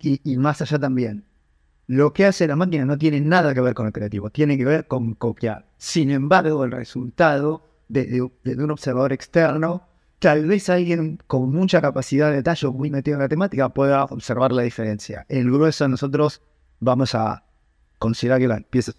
[0.00, 1.24] y, y, más allá también,
[1.88, 4.64] lo que hace la máquina no tiene nada que ver con el creativo, tiene que
[4.64, 5.64] ver con copiar.
[5.78, 12.36] Sin embargo, el resultado de, un observador externo, tal vez alguien con mucha capacidad de
[12.36, 15.24] detalle muy metido en la temática pueda observar la diferencia.
[15.30, 16.42] El grueso nosotros
[16.78, 17.44] vamos a
[17.98, 18.94] considerar que las piezas.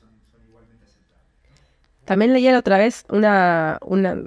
[2.06, 4.18] También leía otra vez una, una,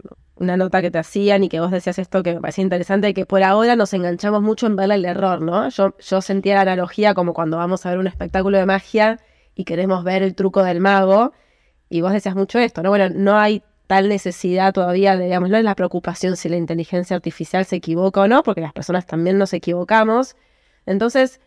[0.43, 3.25] una nota que te hacían y que vos decías esto que me parecía interesante, que
[3.25, 5.69] por ahora nos enganchamos mucho en ver el error, ¿no?
[5.71, 9.21] Yo, yo sentía la analogía como cuando vamos a ver un espectáculo de magia
[9.55, 11.33] y queremos ver el truco del mago,
[11.89, 12.89] y vos decías mucho esto, ¿no?
[12.89, 17.15] Bueno, no hay tal necesidad todavía de, digamos, no es la preocupación si la inteligencia
[17.15, 20.35] artificial se equivoca o no, porque las personas también nos equivocamos.
[20.87, 21.41] Entonces,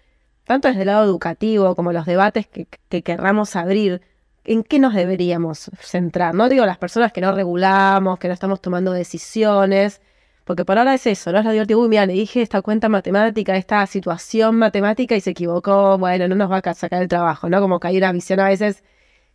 [0.43, 4.01] tanto desde el lado educativo como los debates que, que querramos abrir
[4.45, 6.33] en qué nos deberíamos centrar.
[6.33, 10.01] No digo las personas que no regulamos, que no estamos tomando decisiones,
[10.45, 11.79] porque por ahora es eso, no es lo divertido.
[11.79, 16.35] Uy, mira, le dije esta cuenta matemática, esta situación matemática y se equivocó, bueno, no
[16.35, 17.59] nos va a sacar el trabajo, ¿no?
[17.61, 18.83] Como que hay una visión a veces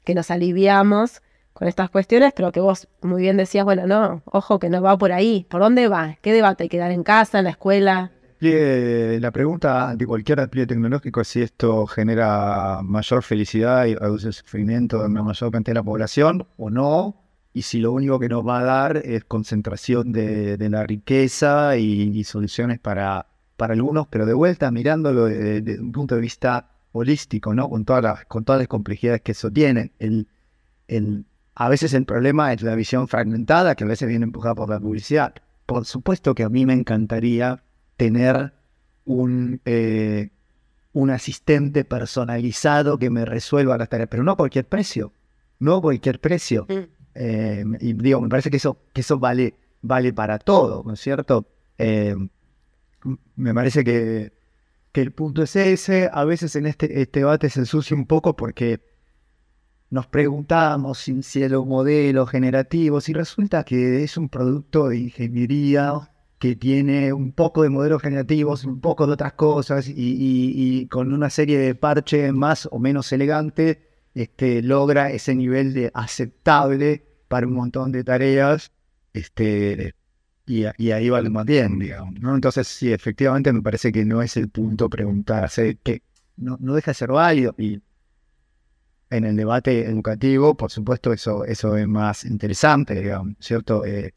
[0.05, 4.59] que nos aliviamos con estas cuestiones, pero que vos muy bien decías, bueno, no, ojo
[4.59, 5.47] que no va por ahí.
[5.51, 6.17] ¿Por dónde va?
[6.23, 6.69] ¿Qué debate?
[6.69, 8.13] ¿Quedar en casa, en la escuela?
[8.41, 14.33] La pregunta de cualquier despliegue tecnológico es si esto genera mayor felicidad y reduce el
[14.33, 17.17] sufrimiento de una mayor cantidad de la población o no,
[17.53, 22.23] y si lo único que nos va a dar es concentración de, la riqueza y,
[22.25, 23.27] soluciones para,
[23.57, 27.69] para algunos, pero de vuelta mirándolo desde, un punto de vista holístico, ¿no?
[27.69, 29.93] Con todas las, con todas las complejidades que eso tiene.
[29.99, 30.29] El,
[30.89, 34.71] el, a veces el problema es la visión fragmentada, que a veces viene empujada por
[34.71, 35.35] la publicidad.
[35.67, 37.63] Por supuesto que a mí me encantaría
[38.01, 38.55] tener
[39.05, 40.31] un, eh,
[40.95, 45.13] un asistente personalizado que me resuelva las tareas, pero no a cualquier precio,
[45.59, 46.67] no a cualquier precio.
[46.67, 46.89] Mm.
[47.15, 51.01] Eh, y digo, me parece que eso, que eso vale, vale para todo, ¿no es
[51.01, 51.47] cierto?
[51.77, 52.17] Eh,
[53.37, 54.33] me parece que,
[54.93, 56.09] que, el punto es ese.
[56.11, 58.81] A veces en este, este debate se ensucia un poco porque
[59.91, 66.10] nos preguntamos si, si los modelos generativos y resulta que es un producto de ingeniería
[66.41, 71.29] que tiene un poco de modelos generativos, un poco de otras cosas y, con una
[71.29, 77.53] serie de parches más o menos elegante, este, logra ese nivel de aceptable para un
[77.53, 78.73] montón de tareas
[79.13, 79.95] este,
[80.47, 82.19] y, ahí va más bien, digamos.
[82.21, 82.35] ¿no?
[82.35, 86.03] Entonces, sí, efectivamente me parece que no es el punto preguntarse, que
[86.39, 87.83] no, no deja de ser válido y
[89.11, 93.85] en el debate educativo, por supuesto, eso, eso es más interesante, digamos, ¿cierto?
[93.85, 94.15] Eh,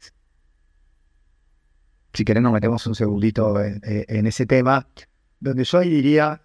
[2.14, 4.86] si querés nos metemos un segundito en, ese tema,
[5.40, 6.42] donde yo diría,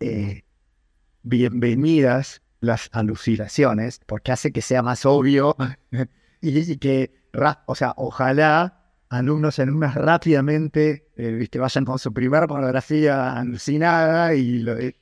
[0.00, 0.44] eh,
[1.22, 5.56] bienvenidas las alucinaciones, porque hace que sea más obvio
[6.42, 7.30] y, que,
[7.66, 14.64] o sea, ojalá alumnos en unas rápidamente eh, vayan con su primera pornografía alucinada y
[14.68, 14.94] eh,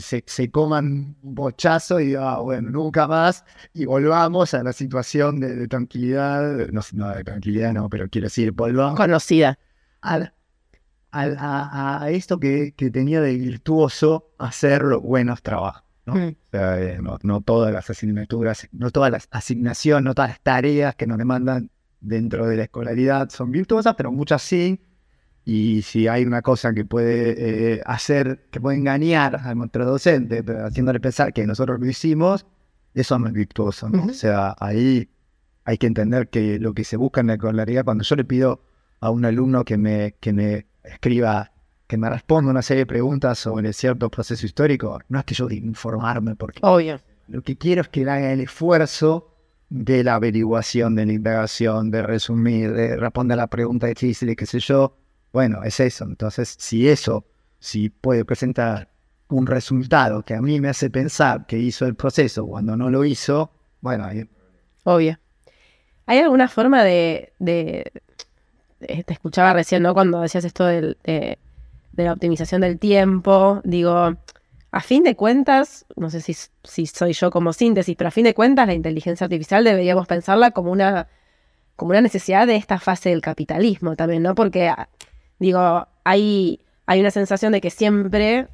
[0.00, 5.68] se, coman un bochazo y ah, bueno, nunca más, y volvamos a la situación de,
[5.68, 8.96] tranquilidad, no, no, de tranquilidad no, pero quiero decir, volvamos.
[8.96, 9.58] Conocida.
[10.02, 10.30] A,
[11.12, 15.82] a, esto que, tenía de virtuoso hacer los buenos trabajos.
[16.06, 16.14] ¿no?
[16.14, 16.36] Mm.
[16.52, 17.40] Eh, ¿no?
[17.40, 21.70] todas las asignaturas, no todas las asignaciones, no todas las tareas que nos demandan
[22.00, 24.80] dentro de la escolaridad son virtuosas, pero muchas sí.
[25.44, 30.42] Y si hay una cosa que puede eh, hacer, que puede engañar a nuestro docente,
[30.64, 32.46] haciéndole pensar que nosotros lo hicimos,
[32.94, 33.90] eso no es virtuoso.
[34.08, 35.08] O sea, ahí
[35.64, 38.62] hay que entender que lo que se busca en la escolaridad, cuando yo le pido
[39.00, 41.52] a un alumno que me, que me escriba,
[41.86, 45.46] que me responda una serie de preguntas sobre cierto proceso histórico, no es que yo
[45.46, 47.00] de informarme, porque Obvio.
[47.28, 49.30] lo que quiero es que haga el esfuerzo
[49.68, 54.46] de la averiguación, de la indagación, de resumir, de responder a la pregunta difícil, qué
[54.46, 54.96] sé yo.
[55.34, 56.04] Bueno, es eso.
[56.04, 57.24] Entonces, si eso,
[57.58, 58.88] si puede presentar
[59.30, 63.04] un resultado que a mí me hace pensar que hizo el proceso cuando no lo
[63.04, 64.28] hizo, bueno, ahí...
[64.84, 65.18] Obvio.
[66.06, 67.84] ¿Hay alguna forma de, eh,
[68.78, 69.92] te escuchaba recién, ¿no?
[69.92, 71.38] Cuando decías esto de,
[71.96, 74.14] la optimización del tiempo, digo,
[74.70, 78.24] a fin de cuentas, no sé si, si soy yo como síntesis, pero a fin
[78.24, 81.08] de cuentas la inteligencia artificial deberíamos pensarla como una,
[81.74, 84.36] como una necesidad de esta fase del capitalismo también, ¿no?
[84.36, 84.72] Porque,
[85.38, 88.48] digo, hay, hay una sensación de que siempre,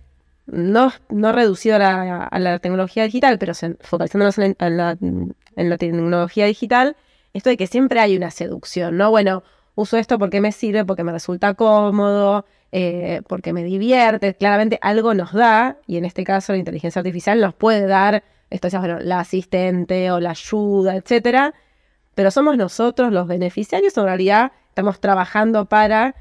[0.47, 6.97] no, no reducido a la, tecnología digital, pero focalizándonos en la, en la tecnología digital,
[7.33, 9.11] esto de que siempre hay una seducción, ¿no?
[9.11, 9.43] Bueno,
[9.75, 14.35] uso esto porque me sirve, porque me resulta cómodo, eh, porque me divierte.
[14.35, 18.69] Claramente algo nos da, y en este caso la inteligencia artificial nos puede dar, esto
[18.69, 21.55] es, bueno, la asistente o la ayuda, etcétera.
[22.15, 26.15] Pero somos nosotros los beneficiarios, en realidad estamos trabajando para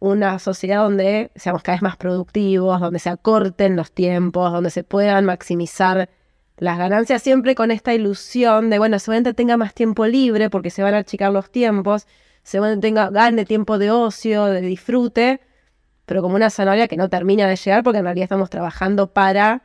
[0.00, 4.84] una sociedad donde seamos cada vez más productivos, donde se acorten los tiempos, donde se
[4.84, 6.08] puedan maximizar
[6.56, 10.82] las ganancias, siempre con esta ilusión de, bueno, seguramente tenga más tiempo libre porque se
[10.82, 12.06] van a achicar los tiempos
[12.48, 15.42] se tenga, gane tiempo de ocio, de disfrute,
[16.06, 19.64] pero como una zanahoria que no termina de llegar porque en realidad estamos trabajando para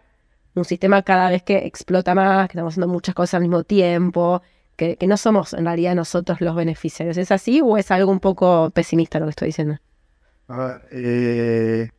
[0.54, 4.42] un sistema cada vez que explota más, que estamos haciendo muchas cosas al mismo tiempo,
[4.76, 7.16] que, no somos en realidad nosotros los beneficiarios.
[7.16, 9.78] ¿Es así o es algo un poco pesimista lo que estoy diciendo?
[10.92, 11.90] Eh,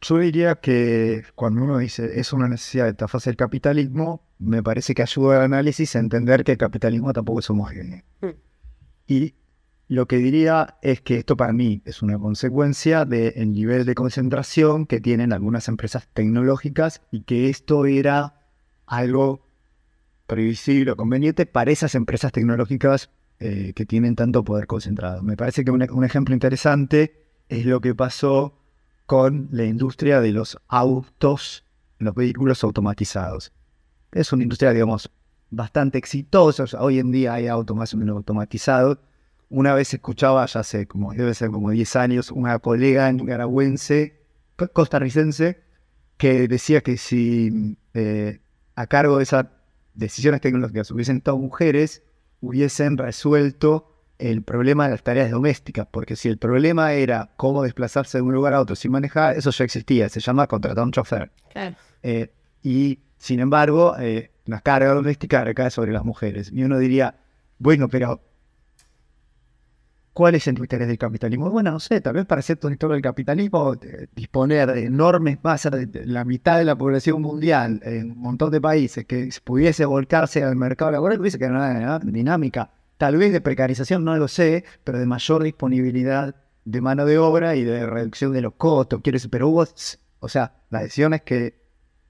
[0.00, 4.62] yo diría que cuando uno dice es una necesidad de esta fase del capitalismo, me
[4.62, 8.02] parece que ayuda al análisis a entender que el capitalismo tampoco es homogéneo.
[8.20, 8.30] Hmm.
[9.06, 9.34] Y
[9.88, 14.86] lo que diría es que esto para mí es una consecuencia del nivel de concentración
[14.86, 18.40] que tienen algunas empresas tecnológicas y que esto era
[18.86, 19.46] algo
[20.28, 23.10] previsible o conveniente para esas empresas tecnológicas
[23.42, 25.22] eh, que tienen tanto poder concentrado.
[25.22, 28.58] Me parece que un, ejemplo interesante es lo que pasó
[29.06, 31.64] con la industria de los autos,
[31.98, 33.50] los vehículos automatizados.
[34.12, 35.10] Es una industria, digamos,
[35.48, 36.74] bastante exitosos.
[36.74, 38.98] Hoy en día hay autos más o menos automatizados.
[39.48, 44.20] Una vez escuchaba, ya hace como, debe ser como 10 años, una colega nicaragüense,
[44.74, 45.62] costarricense,
[46.18, 48.40] que decía que si eh,
[48.74, 49.46] a cargo de esas
[49.94, 52.02] decisiones tecnológicas hubiesen estado mujeres,
[52.40, 53.86] hubiesen resuelto
[54.18, 58.34] el problema de las tareas domésticas, porque si el problema era cómo desplazarse de un
[58.34, 61.30] lugar a otro sin manejar, eso ya existía, se llama contratar un chofer.
[62.02, 62.30] Eh,
[62.62, 66.50] y sin embargo, eh, la carga doméstica recae sobre las mujeres.
[66.52, 67.16] Y uno diría,
[67.58, 68.20] bueno, pero
[70.20, 71.48] ¿cuál es el interés del capitalismo?
[71.48, 75.72] Bueno, no sé, tal vez para cierto sector del capitalismo eh, disponer de enormes masas,
[75.72, 80.44] de la mitad de la población mundial en un montón de países que pudiese volcarse
[80.44, 84.98] al mercado laboral, hubiese que una dinámica, tal vez de precarización, no lo sé, pero
[84.98, 89.00] de mayor disponibilidad de mano de obra y de reducción de los costos.
[89.02, 89.64] Quiero decir, pero hubo,
[90.18, 91.62] o sea, las decisiones que,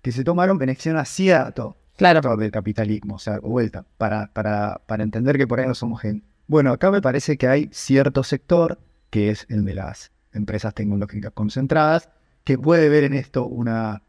[0.03, 2.37] que se tomaron beneficiaron a cierto claro.
[2.37, 6.30] del capitalismo, o sea, vuelta, para, para, para entender que por ahí no somos gente.
[6.51, 11.31] Bueno, acá me parece que hay cierto sector, que es el de las empresas tecnológicas
[11.31, 12.09] concentradas,
[12.43, 14.03] que puede ver en esto una,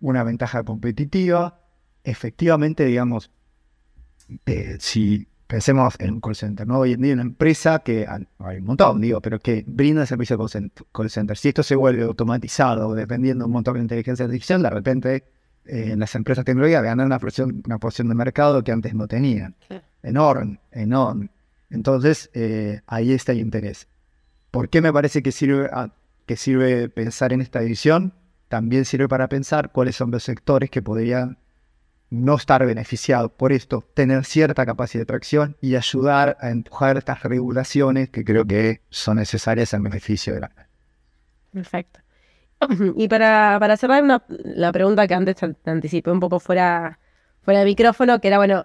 [0.00, 1.60] una ventaja competitiva.
[2.02, 3.30] Efectivamente, digamos,
[4.46, 6.80] eh, si pensemos en un call center, ¿no?
[6.80, 10.70] Hoy en día una empresa que hay un montón, digo, pero que brinda servicio de
[10.90, 11.36] call center.
[11.36, 15.24] Si esto se vuelve automatizado, dependiendo un montón de inteligencia artificial, de repente
[15.64, 19.54] eh, las empresas tecnológicas ganar una porción, una porción de mercado que antes no tenían.
[20.02, 21.30] Enorme, enorme.
[21.70, 23.88] Entonces, eh, ahí está el interés.
[24.50, 25.68] ¿Por qué me parece que sirve,
[26.26, 28.14] que sirve pensar en esta división?
[28.48, 31.38] También sirve para pensar cuáles son los sectores que podrían
[32.10, 37.22] no estar beneficiados por esto, tener cierta capacidad de tracción y ayudar a empujar estas
[37.24, 40.52] regulaciones que creo que son necesarias en beneficio de la.
[41.52, 42.00] Perfecto.
[42.96, 46.98] Y para, para cerrar una, la pregunta que antes te anticipé un poco fuera,
[47.42, 48.64] fuera de micrófono, que era, bueno,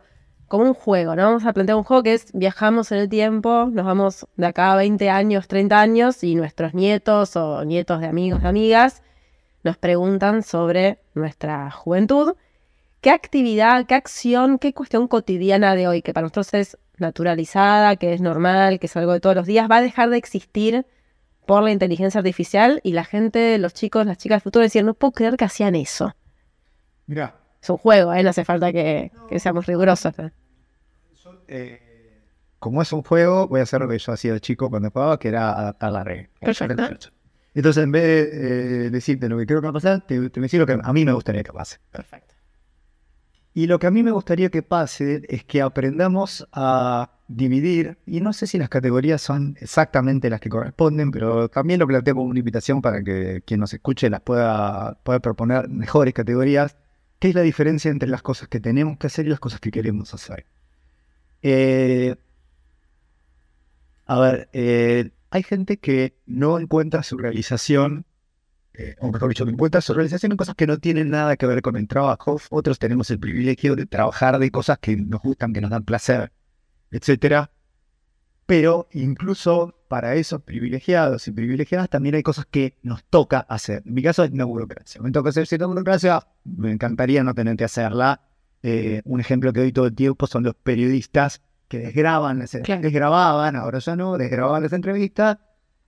[0.51, 1.23] como un juego, ¿no?
[1.23, 4.73] Vamos a plantear un juego que es viajamos en el tiempo, nos vamos de acá
[4.73, 9.01] a 20 años, 30 años y nuestros nietos o nietos de amigos, de amigas,
[9.63, 12.35] nos preguntan sobre nuestra juventud.
[12.99, 18.13] ¿Qué actividad, qué acción, qué cuestión cotidiana de hoy, que para nosotros es naturalizada, que
[18.13, 20.85] es normal, que es algo de todos los días, va a dejar de existir
[21.45, 24.95] por la inteligencia artificial y la gente, los chicos, las chicas del futuro decían, no
[24.95, 26.13] puedo creer que hacían eso.
[27.07, 27.37] Mira.
[27.61, 28.23] Es un juego, ¿eh?
[28.23, 30.17] no hace falta que, seamos rigurosos.
[30.17, 30.31] Eh,
[32.59, 35.17] como es un juego, voy a hacer lo que yo hacía de chico cuando jugaba,
[35.17, 36.27] que era adaptar la red.
[37.53, 40.39] Entonces, en vez de eh, decirte lo que creo que va a pasar, te, te
[40.39, 41.77] decir lo que a mí me gustaría que pase.
[41.91, 42.35] Perfecto.
[43.53, 48.21] Y lo que a mí me gustaría que pase es que aprendamos a dividir, y
[48.21, 52.27] no sé si las categorías son exactamente las que corresponden, pero también lo planteo como
[52.27, 56.77] una invitación para que quien nos escuche las pueda, pueda proponer mejores categorías.
[57.19, 59.71] ¿Qué es la diferencia entre las cosas que tenemos que hacer y las cosas que
[59.71, 60.45] queremos hacer?
[61.41, 62.15] Eh,
[64.05, 68.05] a ver, eh, hay gente que no encuentra su realización,
[68.73, 71.45] eh, o mejor dicho, no encuentra su realización en cosas que no tienen nada que
[71.45, 72.39] ver con el trabajo.
[72.49, 76.31] Otros tenemos el privilegio de trabajar de cosas que nos gustan, que nos dan placer,
[76.91, 77.51] etcétera.
[78.45, 83.83] Pero incluso para esos privilegiados y privilegiadas también hay cosas que nos toca hacer.
[83.85, 85.01] En mi caso es una burocracia.
[85.01, 88.21] Me toca hacer cierta burocracia, me encantaría no tener que hacerla
[88.63, 93.55] eh, un ejemplo que doy todo el tiempo son los periodistas que desgraban, las, desgrababan,
[93.55, 95.37] ahora ya no, desgrababan las entrevistas.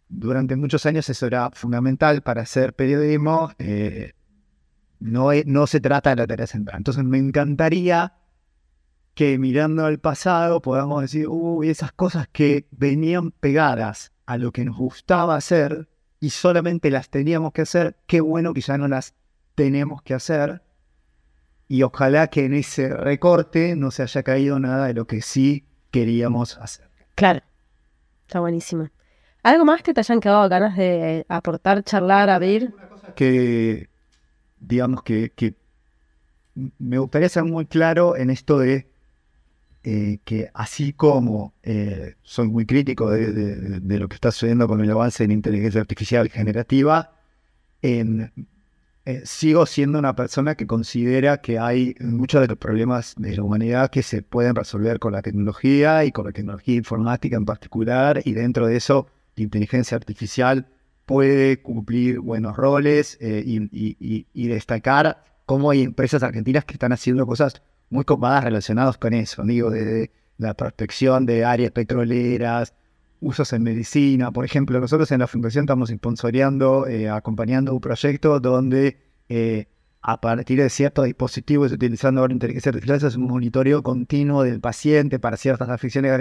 [0.08, 3.52] Durante muchos años eso era fundamental para hacer periodismo.
[3.60, 4.14] Eh,
[5.00, 6.78] no, no se trata de la tarea central.
[6.78, 8.14] Entonces me encantaría
[9.14, 14.66] que mirando al pasado podamos decir, uy, esas cosas que venían pegadas a lo que
[14.66, 19.14] nos gustaba hacer y solamente las teníamos que hacer, qué bueno que ya no las
[19.56, 20.63] tenemos que hacer
[21.68, 25.66] y ojalá que en ese recorte no se haya caído nada de lo que sí
[25.92, 26.90] queríamos hacer.
[27.16, 27.42] Claro,
[28.28, 28.90] está buenísimo.
[29.44, 32.74] ¿Algo más que te hayan quedado ganas de aportar, charlar, abrir?
[33.16, 33.90] Que,
[34.60, 35.56] digamos que,
[36.78, 38.88] me gustaría ser muy claro en esto de
[39.84, 44.90] eh, que así como eh, soy muy crítico de, lo que está sucediendo con el
[44.90, 47.16] avance en inteligencia artificial generativa,
[47.82, 48.32] en
[49.06, 53.44] eh, sigo siendo una persona que considera que hay muchos de los problemas de la
[53.44, 58.22] humanidad que se pueden resolver con la tecnología y con la tecnología informática en particular,
[58.24, 60.68] y dentro de eso la inteligencia artificial
[61.06, 67.62] puede cumplir buenos roles eh, y, destacar cómo hay empresas argentinas que están haciendo cosas
[67.90, 72.74] muy copadas relacionadas con eso, digo, desde la prospección de áreas petroleras,
[73.24, 74.32] usos en medicina.
[74.32, 78.98] Por ejemplo, nosotros en la Fundación estamos sponsoreando, eh, acompañando un proyecto donde
[79.30, 79.68] eh,
[80.02, 85.18] a partir de ciertos dispositivos, utilizando ahora inteligencia artificial, es un monitoreo continuo del paciente
[85.18, 86.12] para ciertas afecciones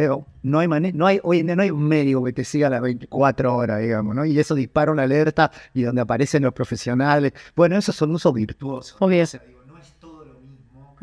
[0.42, 2.80] No hay, no hay hoy en día no hay un médico que te siga las
[2.80, 4.24] 24 horas, digamos, ¿no?
[4.24, 7.32] Y eso dispara una alerta y donde aparecen los profesionales.
[7.56, 8.96] Bueno, esos son usos virtuosos.
[9.00, 9.24] Obvio.
[9.66, 10.96] no es todo lo mismo.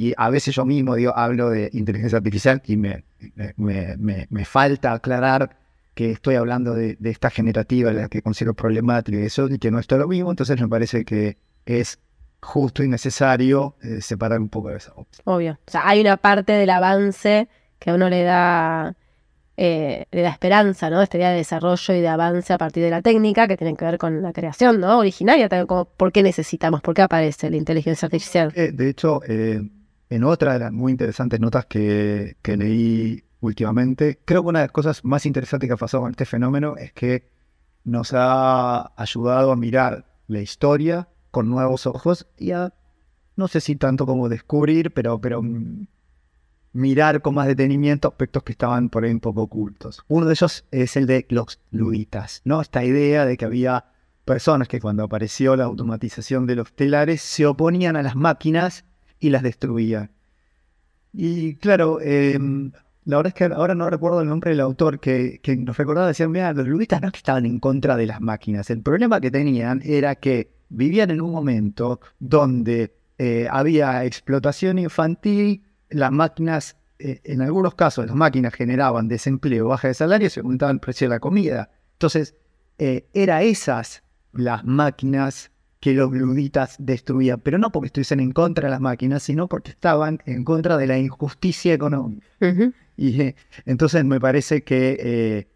[0.00, 3.04] Y a veces yo mismo digo, hablo de inteligencia artificial y me,
[3.58, 5.58] me, falta aclarar
[5.92, 9.78] que estoy hablando de, esta generativa, la que considero problemática y eso, y que no
[9.78, 10.30] es todo lo mismo.
[10.30, 11.36] Entonces me parece que
[11.66, 11.98] es
[12.40, 15.06] justo y necesario eh, separar un poco de eso.
[15.24, 15.58] Obvio.
[15.66, 18.96] O sea, hay una parte del avance que a uno le da,
[19.58, 21.02] eh, le da esperanza, ¿no?
[21.02, 23.84] Esta idea de desarrollo y de avance a partir de la técnica que tiene que
[23.84, 25.00] ver con la creación, ¿no?
[25.00, 28.50] Originaria, también como por qué necesitamos, por qué aparece la inteligencia artificial.
[28.56, 29.20] Eh, de hecho,
[30.10, 34.72] en otra de las muy interesantes notas que, leí últimamente, creo que una de las
[34.72, 37.30] cosas más interesantes que ha pasado con este fenómeno es que
[37.84, 42.74] nos ha ayudado a mirar la historia con nuevos ojos y a,
[43.36, 45.20] no sé si tanto como descubrir, pero,
[46.72, 50.04] mirar con más detenimiento aspectos que estaban por ahí un poco ocultos.
[50.08, 52.60] Uno de ellos es el de los luitas, ¿no?
[52.60, 53.86] Esta idea de que había
[54.24, 58.84] personas que cuando apareció la automatización de los telares se oponían a las máquinas
[59.20, 60.10] y las destruía.
[61.12, 62.72] Y claro, em,
[63.04, 66.30] la verdad es que ahora no recuerdo el nombre del autor que, nos recordaba, decían,
[66.30, 68.70] mira, los ludistas no estaban en contra de las máquinas.
[68.70, 75.62] El problema que tenían era que vivían en un momento donde eh, había explotación infantil,
[75.90, 80.40] las máquinas, eh, en algunos casos las máquinas generaban desempleo, baja de salario y se
[80.40, 81.70] aumentaban el precio de la comida.
[81.94, 82.36] Entonces,
[82.78, 84.02] eh, era esas
[84.32, 85.49] las máquinas
[85.80, 89.70] que los luditas destruían, pero no porque estuviesen en contra de las máquinas, sino porque
[89.70, 92.26] estaban en contra de la injusticia económica.
[92.96, 93.34] Y eh,
[93.64, 95.48] entonces me parece que eh,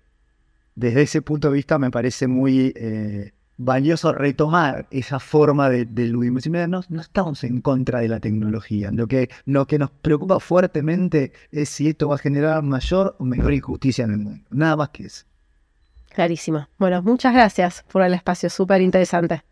[0.74, 6.06] desde ese punto de vista me parece muy eh, valioso retomar esa forma de, de
[6.06, 6.56] ludismo.
[6.68, 8.90] No, no, estamos en contra de la tecnología.
[8.92, 13.24] Lo que, lo que nos preocupa fuertemente es si esto va a generar mayor o
[13.26, 14.44] menor injusticia en el mundo.
[14.50, 15.26] Nada más que eso.
[16.08, 16.66] Clarísimo.
[16.78, 19.42] Bueno, muchas gracias por el espacio, súper interesante.